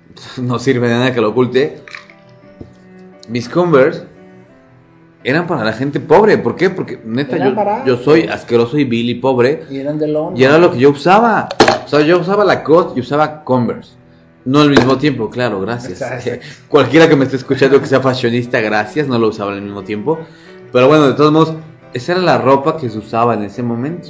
[0.42, 1.82] no sirve de nada que lo oculte.
[3.28, 4.04] Mis Converse
[5.24, 6.38] eran para la gente pobre.
[6.38, 6.70] ¿Por qué?
[6.70, 9.64] Porque neta yo, para- yo soy asqueroso y vil y pobre.
[9.70, 10.38] Y eran de lona.
[10.38, 11.48] Y era lo que yo usaba.
[11.84, 13.92] O sea, yo usaba Lacoste y usaba Converse.
[14.44, 16.02] No al mismo tiempo, claro, gracias.
[16.68, 20.18] Cualquiera que me esté escuchando que sea fashionista, gracias, no lo usaba al mismo tiempo.
[20.72, 21.54] Pero bueno, de todos modos,
[21.92, 24.08] esa era la ropa que se usaba en ese momento.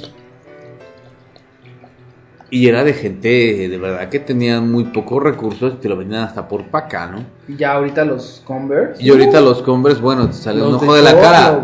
[2.51, 6.23] Y era de gente de verdad que tenía muy pocos recursos y te lo vendían
[6.23, 7.23] hasta por pa' acá, ¿no?
[7.47, 9.01] Y ya ahorita los Converse.
[9.01, 11.59] Y ahorita los Converse, bueno, te sale un ojo de la cara.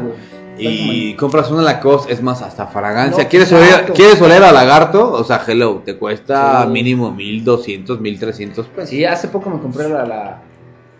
[0.59, 3.23] Y compras una Lacoste, es más, hasta fragancia.
[3.25, 3.91] No, ¿Quieres, oler.
[3.93, 5.11] ¿Quieres oler a lagarto?
[5.11, 6.69] O sea, hello, te cuesta Sí.
[6.69, 8.89] mínimo 1200, 1300 pesos.
[8.89, 10.03] Sí, hace poco me compré la.
[10.05, 10.41] la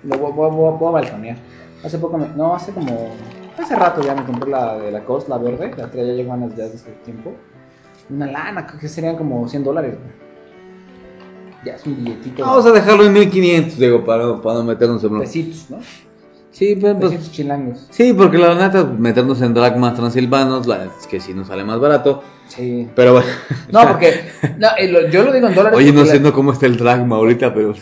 [0.04, 1.38] lo voy, voy- voy- voy a balconear.
[1.84, 2.28] Hace poco me.
[2.36, 3.10] No, hace como.
[3.58, 5.72] Hace rato ya me compré la de la COS, la verde.
[5.76, 7.34] La traía ya ganas ya desde hace tiempo.
[8.10, 9.96] Una lana, que serían como 100 dólares.
[11.66, 12.44] Ya es un billetito.
[12.46, 15.20] Vamos a dejarlo en 1500, digo, para, para no meternos en.
[15.20, 15.78] Pesitos, ¿no?
[16.52, 17.88] Sí, pero, pues, Pesitos chilangos.
[17.92, 21.64] sí, porque la neta, meternos en drag más transilvanos, la es que sí nos sale
[21.64, 22.24] más barato.
[22.48, 22.88] Sí.
[22.96, 23.28] Pero bueno.
[23.72, 24.30] No, porque.
[24.58, 25.78] No, eh, lo- yo lo digo en dólares.
[25.78, 27.74] Oye, no sé la- no cómo está el dragma ahorita, pero.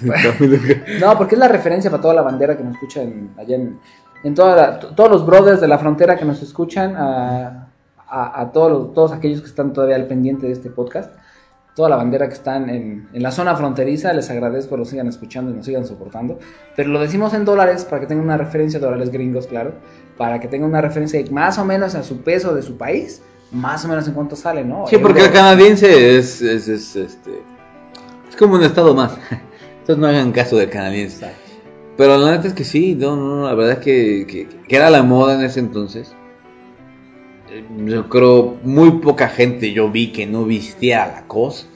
[1.00, 3.80] No, porque es la referencia para toda la bandera que nos escucha en- allá en,
[4.24, 7.68] en toda la- todos los brothers de la frontera que nos escuchan, a,
[8.10, 11.12] a- a todos, los- todos aquellos que están todavía al pendiente de este podcast,
[11.76, 15.52] toda la bandera que están en, en la zona fronteriza, les agradezco, lo sigan escuchando
[15.52, 16.40] y nos sigan soportando,
[16.76, 19.74] pero lo decimos en dólares para que tengan una referencia, dólares gringos, claro,
[20.18, 23.84] para que tengan una referencia más o menos a su peso de su país, más
[23.84, 24.88] o menos en cuánto sale, ¿no?
[24.88, 27.32] Sí, porque el canadiense es, es, es, este,
[28.30, 29.18] es como un estado más.
[29.80, 31.28] Entonces no hagan caso del canadiense.
[31.98, 34.90] Pero la neta es que sí, no, no, la verdad es que, que, que era
[34.90, 36.14] la moda en ese entonces.
[37.56, 41.68] Eh, Yo creo muy poca gente yo vi que no vistía a la cos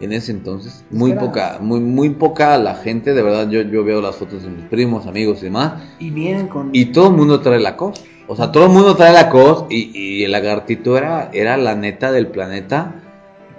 [0.00, 0.84] en ese entonces.
[0.90, 4.48] Muy poca, muy, muy poca la gente, de verdad yo, yo veo las fotos de
[4.50, 5.82] mis primos, amigos y demás.
[5.98, 6.70] Y vienen con...
[6.72, 8.02] Y todo el mundo trae la cos.
[8.26, 11.74] O sea, todo el mundo trae la cos y, y el lagartito era, era la
[11.74, 12.94] neta del planeta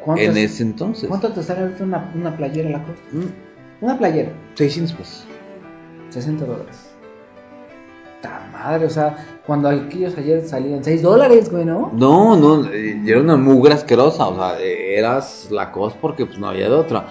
[0.04, 1.08] ¿cuánto en es- ese entonces.
[1.10, 3.02] ¿Cuánto te sale ahorita una, una playera la costa?
[3.12, 4.32] Mm, Una playera.
[4.56, 5.26] 600 pesos.
[6.10, 6.91] 60 dólares.
[8.52, 9.16] Madre, o sea,
[9.46, 11.92] cuando aquellos ayer salían 6 dólares, güey, ¿no?
[11.94, 14.28] No, no, eh, era una mugre asquerosa.
[14.28, 17.08] O sea, eras la cos porque pues no había de otra.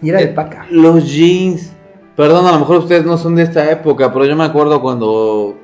[0.00, 0.66] Y era de Eh, paca.
[0.70, 1.72] Los jeans.
[2.16, 5.56] Perdón, a lo mejor ustedes no son de esta época, pero yo me acuerdo cuando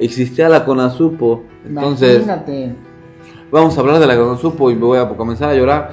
[0.00, 1.42] existía la Conasupo.
[1.66, 2.72] Entonces, Imagínate.
[3.50, 5.90] vamos a hablar de la Conasupo y me voy a comenzar a llorar.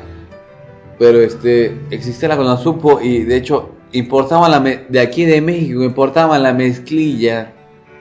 [0.98, 5.84] Pero este, existía la Conasupo y de hecho importaban la me- de aquí de México,
[5.84, 7.52] importaban la mezclilla.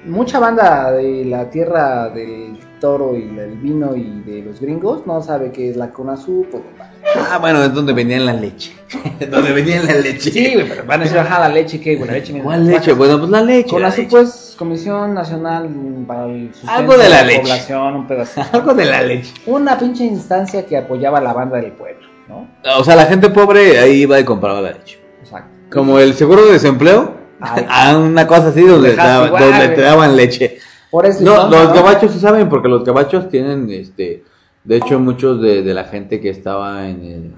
[0.07, 5.23] Mucha banda de la tierra del toro y del vino y de los gringos no
[5.23, 6.61] sabe qué es la Conasupo.
[6.61, 6.93] compadre.
[7.31, 8.73] Ah, bueno, es donde venían la leche.
[9.31, 10.31] donde venían la leche.
[10.31, 11.99] Sí, güey, pero van a decir, ajá, la leche, ¿qué?
[11.99, 12.39] la leche.
[12.43, 12.93] ¿Cuál leche?
[12.93, 13.69] Bueno, pues la leche.
[13.69, 14.29] la Conasupo leche.
[14.29, 15.71] es Comisión Nacional
[16.07, 17.41] para el Sustento Algo de la leche.
[17.41, 18.47] Población, un pedacito.
[18.53, 19.33] Algo de la leche.
[19.47, 22.47] Una pinche instancia que apoyaba a la banda del pueblo, ¿no?
[22.79, 24.99] O sea, la gente pobre ahí iba y compraba la leche.
[25.23, 25.51] Exacto.
[25.73, 27.24] Como el seguro de desempleo.
[27.45, 27.67] Ay.
[27.71, 30.59] Ah, una cosa así donde, daba- igual, donde te daban leche.
[30.91, 31.51] Por eso No, ¿no?
[31.51, 31.75] los ¿no?
[31.75, 34.23] gabachos sí saben, porque los gabachos tienen, este,
[34.63, 37.35] de hecho muchos de, de la gente que estaba en el,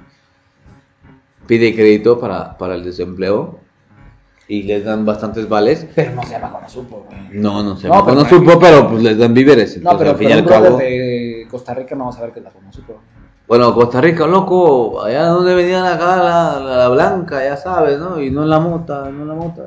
[1.47, 3.61] pide crédito para, para el desempleo
[4.49, 5.87] y les dan bastantes vales.
[5.95, 7.21] Pero no se llama Conasupo, güey.
[7.33, 8.53] No, no sé, No, no, pero no tranquilo.
[8.53, 9.81] supo, pero pues les dan víveres.
[9.83, 12.41] No, pero, al fin y al cabo, de Costa Rica no va a saber qué
[12.41, 13.01] es la Conasupo.
[13.49, 18.21] bueno, Costa Rica, loco, allá donde venía acá la, la, la blanca, ya sabes, ¿no?
[18.23, 19.63] Y no la mota, no la mota.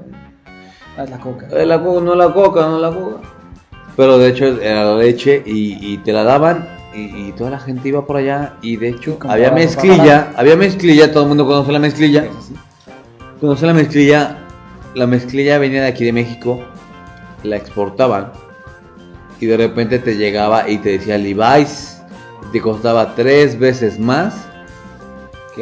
[0.97, 1.47] Ah, es la coca.
[1.51, 3.21] Eh, la co- no la coca, no la coca.
[3.95, 7.59] Pero de hecho era la leche y, y te la daban y, y toda la
[7.59, 11.71] gente iba por allá y de hecho había mezclilla, había mezclilla, todo el mundo conoce
[11.71, 12.23] la mezclilla.
[12.25, 12.51] Es.
[13.41, 14.37] Conoce la mezclilla,
[14.95, 16.61] la mezclilla venía de aquí de México,
[17.43, 18.31] la exportaban
[19.39, 22.01] y de repente te llegaba y te decía Levi's,
[22.51, 24.45] te costaba tres veces más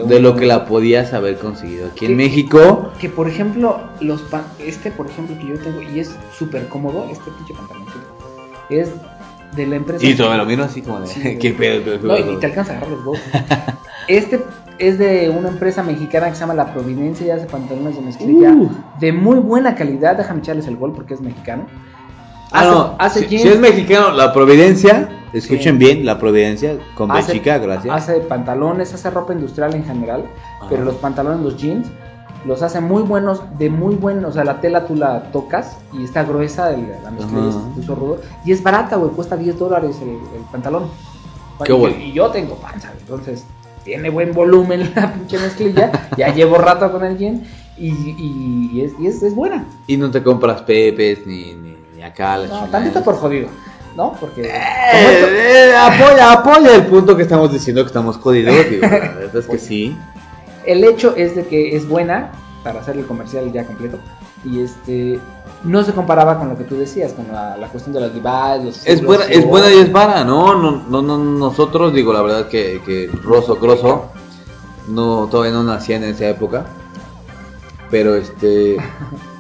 [0.06, 2.16] de lo que la podías haber conseguido aquí en.
[2.18, 2.92] México.
[3.00, 7.08] Que por ejemplo, los pan- este por ejemplo que yo tengo y es súper cómodo,
[7.12, 8.00] este pinche pantaloncito,
[8.70, 8.90] es
[9.56, 10.06] de la empresa.
[10.06, 11.38] Y lo miro así como de, Sí.
[11.42, 11.98] ¿qué pedo?
[12.04, 12.40] No, y pedo?".
[12.40, 13.20] te alcanza a agarrar los huevos.
[14.08, 14.42] Este
[14.80, 18.52] es de una empresa mexicana que se llama La Providencia y hace pantalones de mezclilla
[18.54, 18.70] Uh.
[19.02, 20.16] de muy buena calidad.
[20.16, 21.66] Déjame echarles el gol porque es mexicano.
[22.52, 26.78] Ah, Hace- no, hace si, jeans, si es mexicano, la Providencia, escuchen bien, la Providencia,
[26.96, 27.94] con Hace- chica, gracias.
[27.94, 30.26] hace pantalones, hace ropa industrial en general,
[30.60, 30.68] Ajá.
[30.70, 31.88] pero los pantalones, los jeans,
[32.46, 36.04] los hace muy buenos, de muy buenos, o sea, la tela tú la tocas y
[36.06, 37.50] está gruesa, el- la mezclilla Ajá.
[37.50, 40.84] es incluso rudo, y es barata, güey, cuesta 10 dólares el, el pantalón.
[41.66, 41.96] Qué y, bueno.
[42.00, 43.44] y yo tengo panza, entonces
[43.84, 47.44] tiene buen volumen la pinche mezclilla, ya llevo rato con el jean
[47.78, 49.66] y, y- y es, y es, es buena.
[49.88, 53.50] Y no te compras pepes ni, ni, No, tantito por jodido,
[53.96, 54.14] ¿no?
[54.20, 54.44] Porque...
[54.44, 59.36] Eh, eh, apoya, apoya el punto que estamos diciendo que estamos jodidos, digo, la verdad
[59.36, 59.98] es que sí.
[60.66, 62.32] El hecho es de que es buena,
[62.64, 64.00] para hacer el comercial ya completo,
[64.44, 65.20] y este
[65.64, 68.64] no se comparaba con lo que tú decías, con la, la cuestión de los Levi's,
[68.64, 70.56] los Es buena, es buena y es vara, ¿no?
[70.56, 74.12] No, no, no nosotros, digo, la verdad que, que Rosso Grosso
[74.88, 76.66] no, todavía no nacía en esa época.
[77.90, 78.78] Pero este.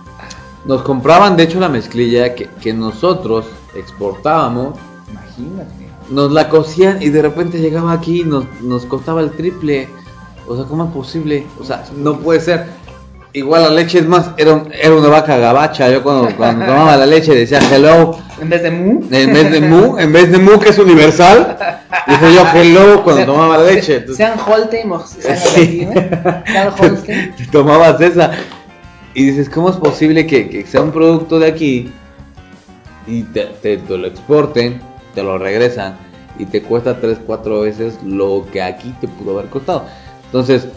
[0.65, 3.45] Nos compraban, de hecho, la mezclilla que, que nosotros
[3.75, 4.75] exportábamos.
[5.09, 5.87] Imagínate.
[6.09, 9.89] Nos la cosían y de repente llegaba aquí y nos, nos costaba el triple.
[10.47, 11.45] O sea, ¿cómo es posible?
[11.59, 12.65] O sea, no puede ser.
[13.33, 15.89] Igual la leche es más, era, un- era una vaca gabacha.
[15.91, 18.17] Yo cuando, cuando tomaba la leche decía hello.
[18.41, 21.57] En vez de mu, En vez de mu, en vez de mu que es universal,
[22.07, 23.97] dije yo hello cuando tomaba leche.
[23.97, 25.87] Entonces, sean Holstein o sean Sí.
[26.47, 27.35] Sean Holstein.
[27.51, 28.31] tomabas esa.
[29.17, 31.91] Y dices, ¿cómo es posible que, que sea un producto de aquí
[33.07, 34.79] y te, te- te lo exporten,
[35.15, 35.97] te lo regresan
[36.37, 39.85] y te cuesta 3, 4 veces lo que aquí te pudo haber costado?
[40.25, 40.67] Entonces,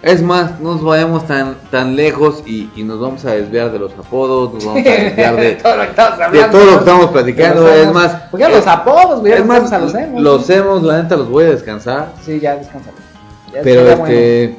[0.00, 3.78] es más, no nos vayamos tan, tan lejos y, y nos vamos a desviar de
[3.80, 6.50] los apodos, nos vamos a desviar de, todo lo que estamos de hablando.
[6.58, 7.68] todo lo que estamos de los platicando.
[7.68, 10.22] Es más, ya los apodos, güey, es los más, a los emos.
[10.22, 12.14] los hemos, la neta los voy a descansar.
[12.24, 12.98] Sí, ya descansamos.
[13.52, 14.56] Ya, Pero bueno, este,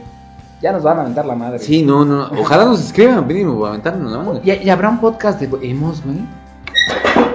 [0.64, 1.59] ya nos van a aventar la madre.
[1.59, 4.41] sí, no, no, ojalá nos escriban, mínimo, aventarnos la.
[4.55, 6.18] ¿Y, y habrá un podcast de emos, güey?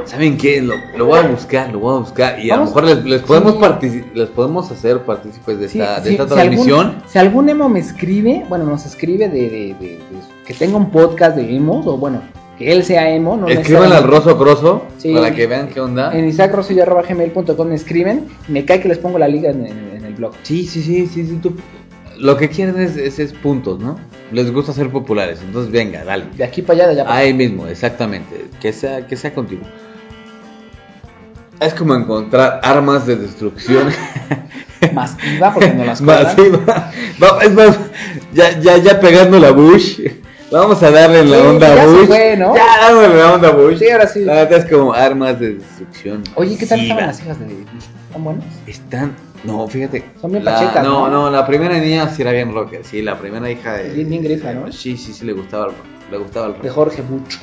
[0.07, 0.63] ¿Saben qué?
[0.63, 3.21] Lo, lo voy a buscar, lo voy a buscar y a lo mejor les, les
[3.21, 4.05] podemos Sí.
[4.15, 6.87] les podemos hacer partícipes de Sí, esta, de sí, esta si transmisión.
[6.87, 10.01] Algún, si algún emo me escribe, bueno, nos escribe de, de- de- de-
[10.47, 12.23] que tenga un podcast de emos, o bueno,
[12.57, 15.13] que él sea emo, no Escriban al Rosso Crosso Sí.
[15.15, 16.17] para que vean qué onda.
[16.17, 20.15] En isacrosillo.gmail.com me escriben, me cae que les pongo la liga en, en- en el
[20.15, 20.33] blog.
[20.43, 21.39] Sí, sí, sí, sí, sí.
[21.43, 21.55] tú-
[22.19, 23.99] Lo que quieren es, es, es puntos, ¿no?
[24.33, 26.27] Les gusta ser populares, entonces venga, dale.
[26.37, 28.47] De aquí para allá, de allá para Ahí mismo, exactamente.
[28.61, 29.63] Que sea, que sea contigo.
[31.61, 33.89] Es como encontrar armas de destrucción.
[34.93, 36.01] Masiva, porque no las.
[36.03, 36.93] Masiva.
[37.23, 37.79] Va- es más,
[38.33, 40.01] ya, ya, ya pegando la Bush.
[40.51, 42.07] Vamos a darle la onda ya Bush.
[42.07, 42.55] fue, ¿no?
[42.55, 43.79] Ya dándole la onda Bush.
[43.79, 44.21] Sí, ahora sí.
[44.25, 46.23] La neta es como armas de destrucción.
[46.37, 48.45] Oye, ¿qué tal estaban las hijas de ¿Están buenas?
[48.67, 49.28] Están.
[49.45, 50.05] No, fíjate.
[50.21, 51.09] Son bien la- no, ¿no?
[51.09, 52.85] no, la primera niña sí era bien rocker.
[52.85, 53.91] Sí, la primera hija de.
[53.91, 54.73] Bien- bien ¿no?
[54.73, 55.85] Sí, sí, sí, le gustaba el rock.
[56.11, 56.63] Le gustaba el rock.
[56.63, 57.39] De Jorge Bucho.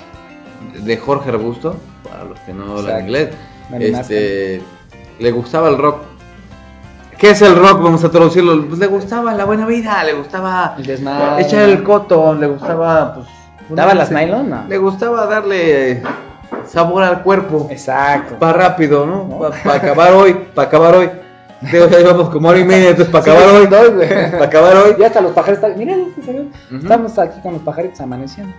[0.84, 3.30] de Jorge Arbusto, para los que no hablan inglés,
[3.80, 4.62] este,
[5.20, 6.00] le gustaba el rock.
[7.18, 7.82] ¿Qué es el rock?
[7.82, 8.68] Vamos a traducirlo.
[8.68, 11.44] Pues le gustaba la buena vida, le gustaba El desmadre.
[11.44, 13.28] echar el coto, le gustaba, pues.
[13.70, 14.50] ¿Daba las nylon?
[14.50, 14.66] No.
[14.68, 16.02] Le gustaba darle
[16.66, 17.68] sabor al cuerpo.
[17.72, 18.36] Exacto.
[18.38, 19.28] Para rápido, ¿no?
[19.30, 19.38] ¿No?
[19.64, 21.10] Para acabar hoy, para acabar hoy.
[21.72, 23.68] Digo, ya llevamos como hora y media, entonces para acabar hoy,
[24.32, 24.96] para acabar hoy.
[25.00, 25.80] Ya hasta los pajaritos están.
[25.80, 26.14] Miren,
[26.82, 28.54] estamos aquí con los pajaritos amaneciendo.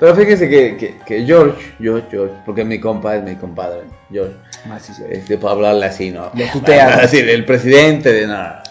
[0.00, 3.80] Pero fíjense que, que, que George, George, George, porque mi compa es mi compadre,
[4.12, 4.34] George,
[4.70, 5.02] Ah, sí, sí.
[5.10, 6.30] este, para hablarle así, ¿no?
[6.34, 7.02] Le tuteas.
[7.04, 8.62] Así, el presidente de nada.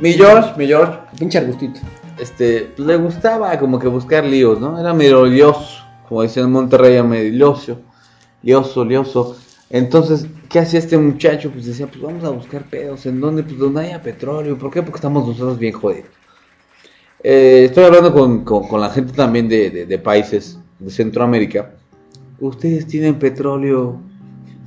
[0.00, 1.78] Mi George, mi George, Pinche arbustito.
[2.18, 4.78] este, pues le gustaba como que buscar líos, ¿no?
[4.80, 7.80] Era medio lioso, como decían en Monterrey, medio lioso,
[8.42, 9.36] lioso, lioso.
[9.72, 11.50] Entonces, ¿qué hacía este muchacho?
[11.50, 13.42] Pues decía, pues vamos a buscar pedos, ¿en dónde?
[13.42, 14.82] Pues donde haya petróleo, ¿por qué?
[14.82, 16.08] Porque estamos nosotros bien jodidos.
[17.24, 21.70] Eh, estoy hablando con, con- con la gente también de, de- de países de Centroamérica.
[22.38, 23.98] Ustedes tienen petróleo,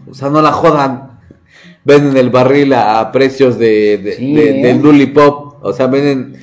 [0.10, 1.20] o sea, no la jodan.
[1.84, 4.64] Venden el barril a, a precios de, de, Sí, de- ¿eh?
[4.64, 6.36] del lollipop, o sea, venden,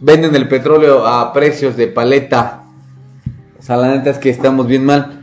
[0.00, 2.64] venden el petróleo a precios de paleta.
[3.58, 5.17] O sea, la neta es que estamos bien mal.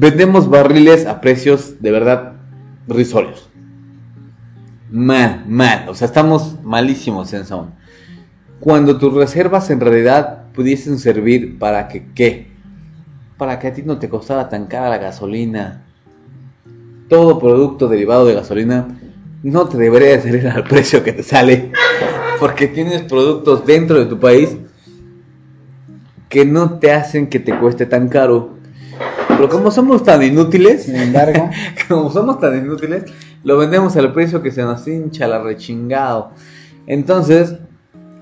[0.00, 2.34] Vendemos barriles a precios de verdad
[2.86, 3.48] risorios.
[4.92, 5.88] Mal, mal.
[5.88, 7.72] O sea, estamos malísimos en zona.
[8.60, 12.46] Cuando tus reservas en realidad pudiesen servir para que, ¿qué?
[13.38, 15.84] Para que a ti no te costara tan cara la gasolina.
[17.08, 18.86] Todo producto derivado de gasolina
[19.42, 21.72] no te debería de salir al precio que te sale.
[22.38, 24.58] Porque tienes productos dentro de tu país
[26.28, 28.57] que no te hacen que te cueste tan caro.
[29.38, 31.48] Pero como somos tan inútiles, Sin embargo,
[31.88, 33.04] como somos tan inútiles,
[33.44, 36.32] lo vendemos al precio que se nos hincha la rechingado.
[36.88, 37.54] Entonces,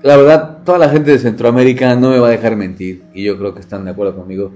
[0.03, 3.03] la verdad, toda la gente de Centroamérica no me va a dejar mentir.
[3.15, 4.51] Y yo creo que están de acuerdo conmigo.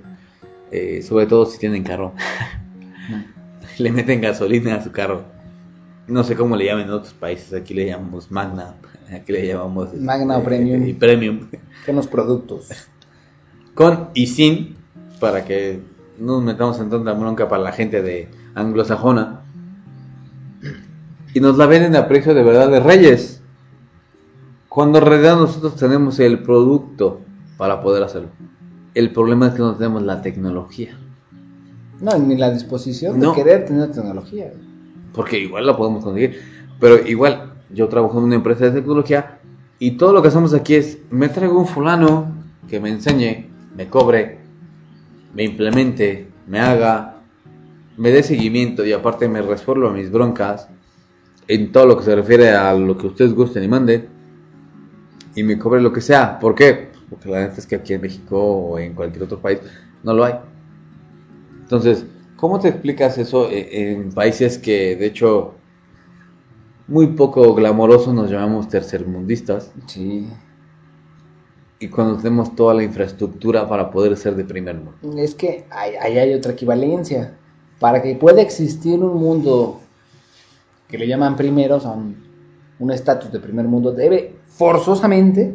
[0.72, 2.14] eh, sobre todo si tienen carro.
[3.80, 5.24] le meten gasolina a su carro.
[6.08, 7.54] No sé cómo le llaman en otros países.
[7.54, 8.76] Aquí le llamamos Magna.
[9.12, 10.88] Aquí le llamamos Magna o este, Premium.
[10.88, 11.48] Y Premium.
[11.88, 12.70] son los productos.
[13.74, 14.76] Con y sin.
[15.20, 15.80] Para que
[16.22, 19.42] no nos metamos en tanta bronca para la gente de anglosajona.
[21.34, 23.42] Y nos la venden a precio de verdad de reyes.
[24.70, 27.22] Cuando en realidad nosotros tenemos el producto
[27.58, 28.30] para poder hacerlo.
[28.94, 30.98] El problema es que no tenemos la tecnología.
[32.00, 33.32] No, ni la disposición No.
[33.32, 34.52] de querer tener tecnología.
[35.14, 36.40] Porque igual la podemos conseguir.
[36.80, 39.40] Pero igual, yo trabajo en una empresa de tecnología
[39.80, 42.32] y todo lo que hacemos aquí es, me traigo un fulano
[42.68, 44.41] que me enseñe, me cobre,
[45.34, 47.22] me implemente, me haga,
[47.98, 50.68] me dé seguimiento y aparte me resuelva mis broncas
[51.48, 54.08] en todo lo que se refiere a lo que ustedes gusten y manden
[55.36, 56.40] y me cobre lo que sea.
[56.40, 56.90] ¿Por qué?
[57.10, 59.60] Porque la neta es que aquí en México o en cualquier otro país
[60.04, 60.36] no lo hay.
[61.62, 62.06] Entonces,
[62.36, 65.56] ¿cómo te explicas eso e- en países que de hecho
[66.88, 70.28] muy poco glamorosos nos llamamos tercermundistas Sí.
[71.82, 75.18] Y cuando tenemos toda la infraestructura para poder ser de primer mundo?
[75.18, 77.38] Es que ahí hay otra equivalencia.
[77.80, 79.82] Para que pueda existir un mundo
[80.88, 82.32] que le llaman primero, o sea, un
[82.82, 85.54] un estatus de primer mundo, debe forzosamente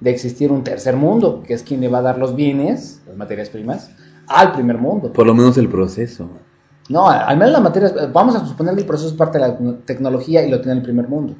[0.00, 3.16] de existir un tercer mundo, que es quien le va a dar los bienes, las
[3.16, 3.90] materias primas,
[4.28, 5.12] al primer mundo.
[5.12, 6.28] Por lo menos el proceso.
[6.88, 9.58] No, al menos las materias, vamos a suponer que el proceso es parte de la
[9.84, 11.34] tecnología y lo tiene el primer mundo.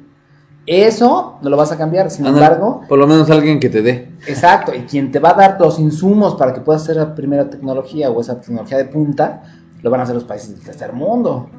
[0.65, 4.11] Eso no lo vas a cambiar, sin embargo, por lo menos alguien que te dé.
[4.27, 7.49] Exacto, y quien te va a dar los insumos para que puedas hacer la primera
[7.49, 9.41] tecnología o esa tecnología de punta,
[9.81, 11.49] lo van a hacer los países del tercer mundo.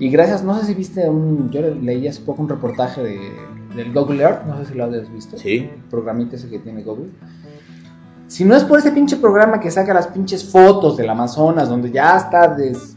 [0.00, 3.20] Y gracias, no sé si viste un, yo leí hace poco un reportaje de,
[3.76, 5.38] del Google Earth, no sé si lo has visto.
[5.38, 5.70] Sí.
[5.72, 7.10] El programita ese que tiene Google.
[8.26, 11.92] Si no es por ese pinche programa que saca las pinches fotos del Amazonas, donde
[11.92, 12.91] ya está des-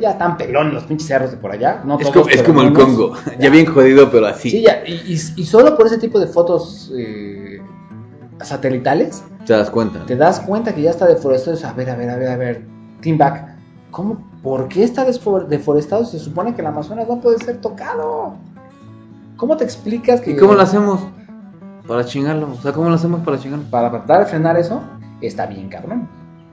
[0.00, 1.82] ya están pelón los pinches cerros de por allá.
[1.84, 2.72] No Es, todos, como, es como el.
[2.72, 3.50] Congo, ya Ya.
[3.50, 4.50] bien jodido, pero así.
[4.50, 7.60] Sí, ya, y, y- y solo por ese tipo de fotos eh,
[8.42, 10.04] satelitales, Te das cuenta.
[10.06, 11.56] te das cuenta que ya está deforestado.
[11.66, 12.66] A ver, a ver, a ver, a ver,
[13.00, 13.46] Team Back,
[13.90, 16.04] ¿cómo, ¿por qué está deforestado?
[16.04, 18.34] si Se supone que el Amazonas no puede ser tocado.
[19.36, 21.00] ¿Cómo te explicas que ¿Y cómo lo hacemos?
[21.86, 22.50] Para chingarlo.
[22.52, 23.66] O sea, ¿cómo lo hacemos para chingarlo?
[23.70, 24.82] para tratar de frenar eso
[25.20, 26.08] está bien cabrón?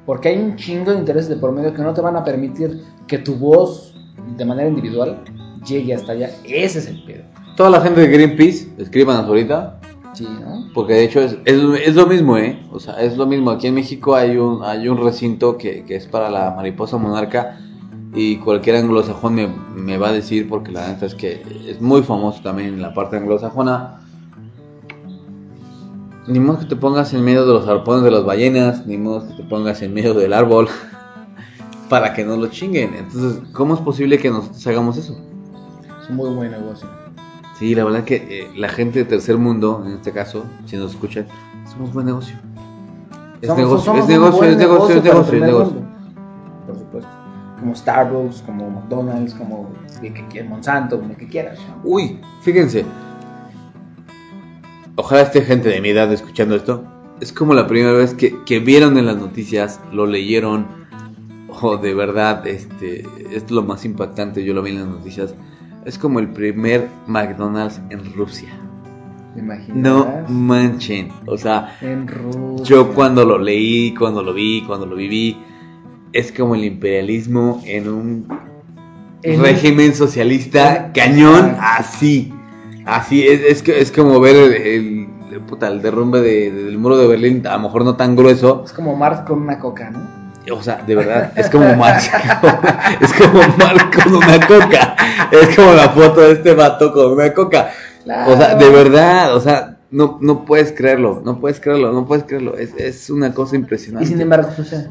[0.06, 2.82] Porque hay un chingo de intereses de por medio que no te van a permitir
[3.08, 3.96] que tu voz
[4.38, 5.24] de manera individual
[5.66, 6.30] llegue hasta allá.
[6.44, 7.24] Ese es el pedo.
[7.56, 9.80] Toda la gente de Greenpeace, escríbanos ahorita.
[10.14, 10.70] Sí, ¿no?
[10.74, 12.62] Porque de hecho es, es, es lo mismo, ¿eh?
[12.72, 13.52] O sea, es lo mismo.
[13.52, 17.60] Aquí en México hay un, hay un recinto que, que es para la mariposa monarca.
[18.16, 22.04] Y cualquier anglosajón me, me va a decir, porque la neta es que es muy
[22.04, 24.03] famoso también en la parte anglosajona.
[26.28, 29.28] Ni modo que te pongas en medio de los arpones de las ballenas, ni modo
[29.28, 30.68] que te pongas en medio del árbol
[31.90, 32.94] para que no lo chinguen.
[32.96, 35.18] Entonces, ¿cómo es posible que nosotros hagamos eso?
[36.02, 36.88] Es un muy buen negocio.
[37.60, 40.92] Sí, la verdad que eh, la gente de tercer mundo, en este caso, si nos
[40.92, 41.28] escuchan,
[41.66, 42.36] es un buen negocio.
[43.42, 45.76] Es Somos- negocio, somos es negocio, es negocio, es negocio, es negocio.
[46.66, 47.10] Por supuesto.
[47.60, 49.70] Como Starbucks, como McDonald's, como
[50.02, 51.60] el que Monsanto, como el que quieras.
[51.84, 52.86] Uy, fíjense.
[54.96, 56.84] Ojalá esté gente de mi edad escuchando esto.
[57.22, 60.68] Es como la primera vez que, que vieron en las noticias, lo leyeron,
[61.62, 65.34] o de verdad, este, es lo más impactante, yo lo vi en las noticias.
[65.86, 68.50] Es como el primer McDonald's en Rusia.
[69.36, 69.42] ¿Te
[69.74, 71.10] No manchen.
[71.26, 72.66] O sea, En Rusia.
[72.66, 75.38] yo cuando lo leí, cuando lo vi, cuando lo viví,
[76.12, 78.28] es como el imperialismo en un
[79.24, 82.33] En- régimen socialista cañón así.
[82.86, 86.78] Así es, es, que, es como ver el, el- el- puta, el derrumbe de- del
[86.78, 88.64] muro de Berlín, a lo mejor no tan grueso.
[88.66, 90.24] Es como Marx con una coca, ¿no?
[90.54, 92.10] O sea, de verdad, es como Marx.
[93.02, 94.96] es como Marx con una coca.
[95.32, 97.70] Es como la foto de este vato con una coca.
[98.28, 102.26] O sea, de verdad, o sea, no, no puedes creerlo, no puedes creerlo, no puedes
[102.26, 102.58] creerlo.
[102.58, 104.08] Es, es una cosa Y impresionante.
[104.10, 104.90] sin embargo sucede.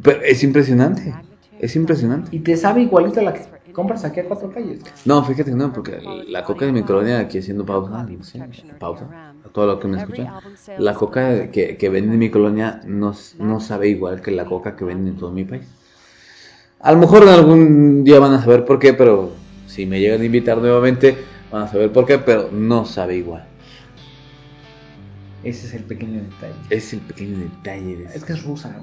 [0.00, 1.12] Pero es impresionante,
[1.58, 2.28] es impresionante.
[2.34, 3.40] Y te sabe igualito a la que
[3.78, 4.80] compras aquí a cuatro calles.
[5.04, 8.40] No, fíjate que no, porque la coca de mi colonia, aquí haciendo pausa, sí,
[8.76, 9.06] pausa,
[9.46, 10.32] a todo lo que me escuchan,
[10.78, 14.74] la coca que, que venden en mi colonia no, no sabe igual que la coca
[14.74, 15.62] que venden en todo mi país.
[16.80, 19.30] A lo mejor en algún día van a saber por qué, pero
[19.68, 21.16] si me llegan a invitar nuevamente,
[21.52, 23.44] van a saber por qué, pero no sabe igual.
[25.44, 26.54] Ese es el pequeño detalle.
[26.68, 28.74] Es el pequeño detalle de Es que es rusa.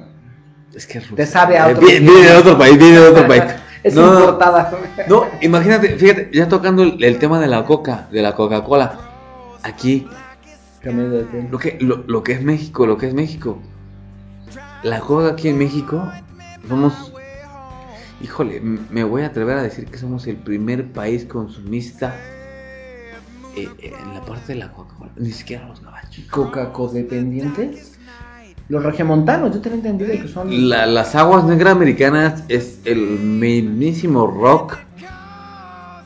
[0.73, 1.15] Es que es rusa.
[1.17, 3.43] Te sabe a Eh, otro Viene, viene de otro país, viene de otro país.
[3.85, 4.71] Es No, importada.
[5.07, 8.97] No, imagínate, fíjate, ya tocando el, el tema de la coca, de la Coca-Cola.
[9.61, 10.07] Aquí,
[11.51, 13.59] lo que, lo, lo que es México, lo que es México.
[14.81, 16.11] La coca aquí en México,
[16.67, 17.13] somos,
[18.21, 22.15] híjole, me voy a atrever a decir que somos el primer país consumista
[23.55, 25.11] eh, eh, en la parte de la Coca-Cola.
[25.15, 26.25] Ni siquiera los gabachos.
[26.31, 27.94] Coca codependientes.
[28.67, 30.69] Los regiomontanos, yo tenía entendido que son.
[30.69, 34.77] La- las aguas negras americanas es el mismísimo rock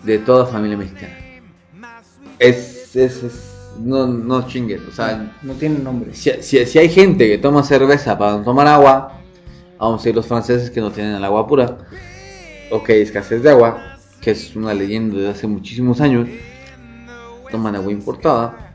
[0.03, 1.13] de toda familia mexicana.
[2.37, 3.45] Es, es, es-
[3.79, 6.13] no, no chinguen, o sea, No tienen nombre.
[6.13, 9.13] si, si- si hay gente que toma cerveza para no tomar agua,
[9.77, 11.77] vamos a decir los franceses que no tienen el agua pura,
[12.71, 16.27] ok, escasez de agua, que es una leyenda de hace muchísimos años,
[17.51, 18.68] toman agua importada.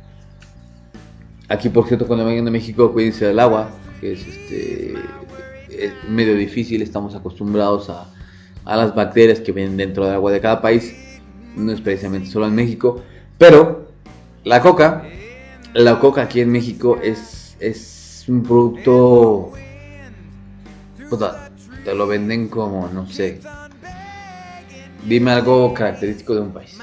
[1.49, 3.71] Aquí, por cierto, cuando vengan de México, cuídense del agua,
[4.01, 4.95] que es este
[5.69, 8.07] es medio difícil, estamos acostumbrados a,
[8.65, 10.95] a las bacterias que vienen dentro del agua de cada país,
[11.57, 13.03] no es precisamente solo en México,
[13.39, 13.89] pero
[14.45, 15.05] la coca,
[15.75, 19.53] la coca aquí en México es, es un producto,
[21.11, 21.51] puta,
[21.85, 23.41] te lo venden como, no sé,
[25.07, 26.79] dime algo característico de un país.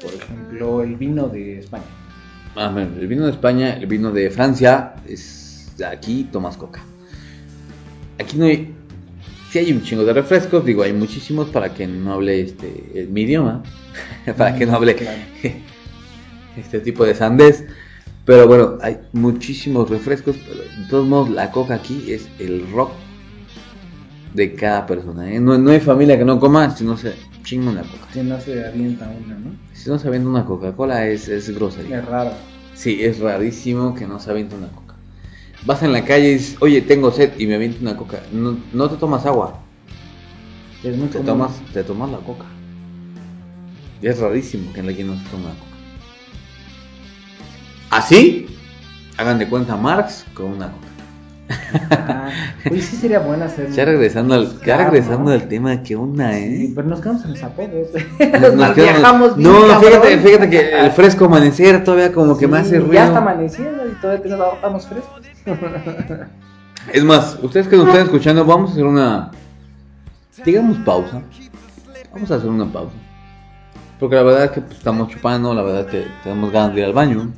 [0.00, 1.84] Por ejemplo, el vino de España.
[2.58, 6.82] Ah, bueno, el vino de España, el vino de Francia, es de aquí tomas coca.
[8.18, 8.74] Aquí no hay,
[9.50, 13.22] sí hay un chingo de refrescos, digo, hay muchísimos para que no hable este, mi
[13.22, 13.62] idioma,
[14.38, 15.18] para que no hable Claro.
[16.56, 17.64] este tipo de sandés.
[18.24, 22.90] Pero bueno, hay muchísimos refrescos, pero de todos modos la coca aquí es el rock
[24.32, 25.30] de cada persona.
[25.30, 25.38] ¿eh?
[25.40, 27.14] No, no hay familia que no coma si no se
[27.46, 28.06] chinga una coca.
[28.12, 29.50] Si no se avienta una, ¿no?
[29.72, 32.00] Si no se avienta una Coca-Cola es, es grosería.
[32.00, 32.32] Es raro.
[32.74, 34.94] Sí, es rarísimo que no se aviente una coca.
[35.64, 38.20] Vas en la calle y dices, oye, tengo sed y me aviento una coca.
[38.32, 39.60] No, no te tomas agua,
[40.84, 41.26] Es muy te común.
[41.26, 42.44] tomas, te tomas la coca.
[44.02, 45.66] Y es rarísimo que alguien no se tome la coca.
[47.90, 48.46] Así,
[49.16, 50.85] hagan de cuenta Marx con una coca.
[51.90, 52.28] Ah,
[52.70, 53.70] oye, sí sería bueno hacer.
[53.70, 55.30] Ya regresando al, ya regresando ¿no?
[55.30, 56.38] al tema, ¿qué onda, Sí,
[56.68, 56.72] eh?
[56.74, 57.70] pero nos quedamos en los apodos.
[58.18, 62.48] Nos- Nos quedamos- viajamos bien, No, fíjate, fíjate que el fresco amanecer todavía como que
[62.48, 62.94] me hace ruido.
[62.94, 65.20] Ya está amaneciendo y todavía tenemos- estamos frescos.
[66.92, 69.30] Es más, ustedes que nos están escuchando, vamos a hacer una.
[70.44, 71.22] Digamos pausa.
[72.12, 72.94] Vamos a hacer una pausa.
[73.98, 76.80] Porque la verdad es que pues, estamos chupando, la verdad es que tenemos ganas de
[76.80, 77.30] ir al baño.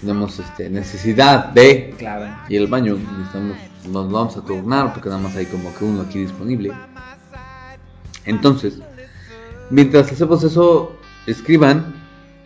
[0.00, 2.26] Tenemos este, necesidad de Claro.
[2.48, 2.96] ir al baño.
[2.96, 3.56] Necesitamos,
[3.90, 6.72] nos vamos a turnar porque nada más hay como que uno aquí disponible.
[8.24, 8.78] Entonces,
[9.70, 10.92] mientras hacemos eso,
[11.26, 11.94] escriban.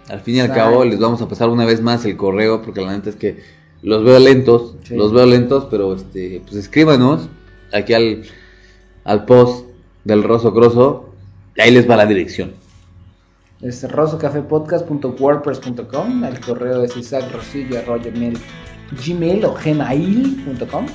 [0.09, 0.71] Al fin y al Exacto.
[0.71, 3.41] cabo, les vamos a pasar una vez más el correo porque la neta es que
[3.83, 4.97] los veo lentos, Sí.
[4.97, 7.29] los veo lentos, pero este, pues escríbanos
[7.73, 8.23] aquí al,
[9.05, 9.67] al post
[10.05, 11.11] del Roso Grosso,
[11.57, 12.53] y ahí les va la dirección.
[13.63, 16.25] Es rosocafepodcast.wordpress.com.
[16.25, 20.87] El correo es isaac.rosillo.gmail o gmail.com.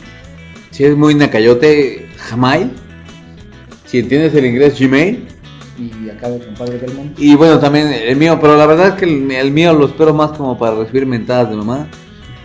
[0.72, 2.74] Si es muy nacayote, Gmail.
[3.86, 5.26] Si entiendes el inglés, Gmail.
[5.80, 7.18] Y acá de compadre Belmont.
[7.18, 10.14] Y bueno, también el mío, pero la verdad es que el, el mío lo espero
[10.14, 11.88] más como para recibir mentadas de mamá.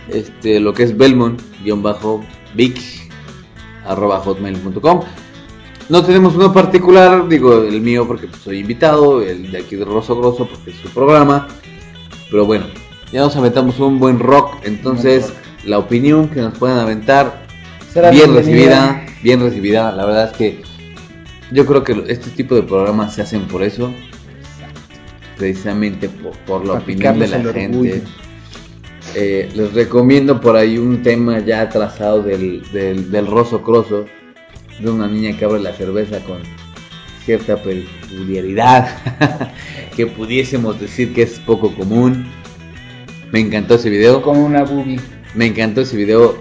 [0.07, 2.79] Este, lo que es Belmont-Vic
[3.85, 5.01] arroba hotmail.com.
[5.89, 10.15] No tenemos uno particular, digo el mío porque soy invitado, el de aquí de Rosso
[10.15, 11.47] Grosso porque es su programa.
[12.31, 12.65] Pero bueno,
[13.11, 15.65] ya nos aventamos un buen rock, entonces Buen rock.
[15.65, 17.45] la opinión que nos pueden aventar,
[17.91, 18.93] Será bien bienvenida.
[18.93, 19.91] recibida, bien recibida.
[19.91, 20.61] La verdad es que
[21.51, 23.91] yo creo que este tipo de programas se hacen por eso,
[25.37, 28.01] precisamente por, por la opinión de la gente.
[29.15, 34.05] Eh, les recomiendo por ahí un tema ya trazado del, del, del Rosso Crosso,
[34.79, 36.39] de una niña que abre la cerveza con
[37.25, 38.89] cierta peculiaridad
[39.95, 42.25] que pudiésemos decir que es poco común.
[43.31, 44.99] Me encantó ese video, Como una boobie.
[45.35, 46.37] me encantó ese video.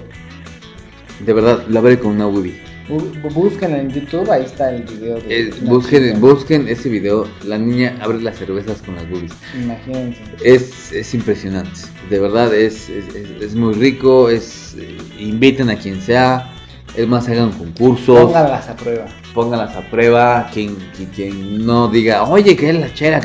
[1.24, 2.52] De verdad, la veré con una Woody.
[2.88, 5.20] Bu- Búsquenla en YouTube, ahí está el video.
[5.20, 9.32] De Eh, busquen, busquen ese video, la niña abre las cervezas con las boobies.
[9.62, 10.20] Imagínense.
[10.44, 11.80] Es, es impresionante,
[12.10, 16.52] de verdad es, es, es- es muy rico, es eh, inviten a quien sea,
[16.96, 19.06] es más hagan concursos, Pónganlas a prueba.
[19.34, 23.20] pónganlas a prueba, quien, quien, quien no diga, oye, que es la chera,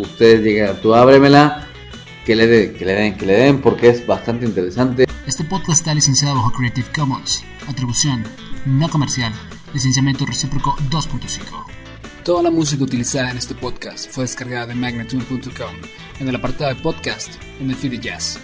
[0.00, 1.66] ustedes digan, tú ábremela,
[2.24, 5.06] que le, de- que le den, que le den, porque es bastante interesante.
[5.26, 7.44] Este podcast está licenciado bajo Creative Commons.
[7.68, 8.24] Atribución
[8.66, 9.32] no comercial.
[9.74, 11.42] Licenciamiento recíproco 2.5.
[12.24, 15.74] Toda la música utilizada en este podcast fue descargada de magnatune.com
[16.20, 18.38] en el apartado de podcast en el feed de jazz.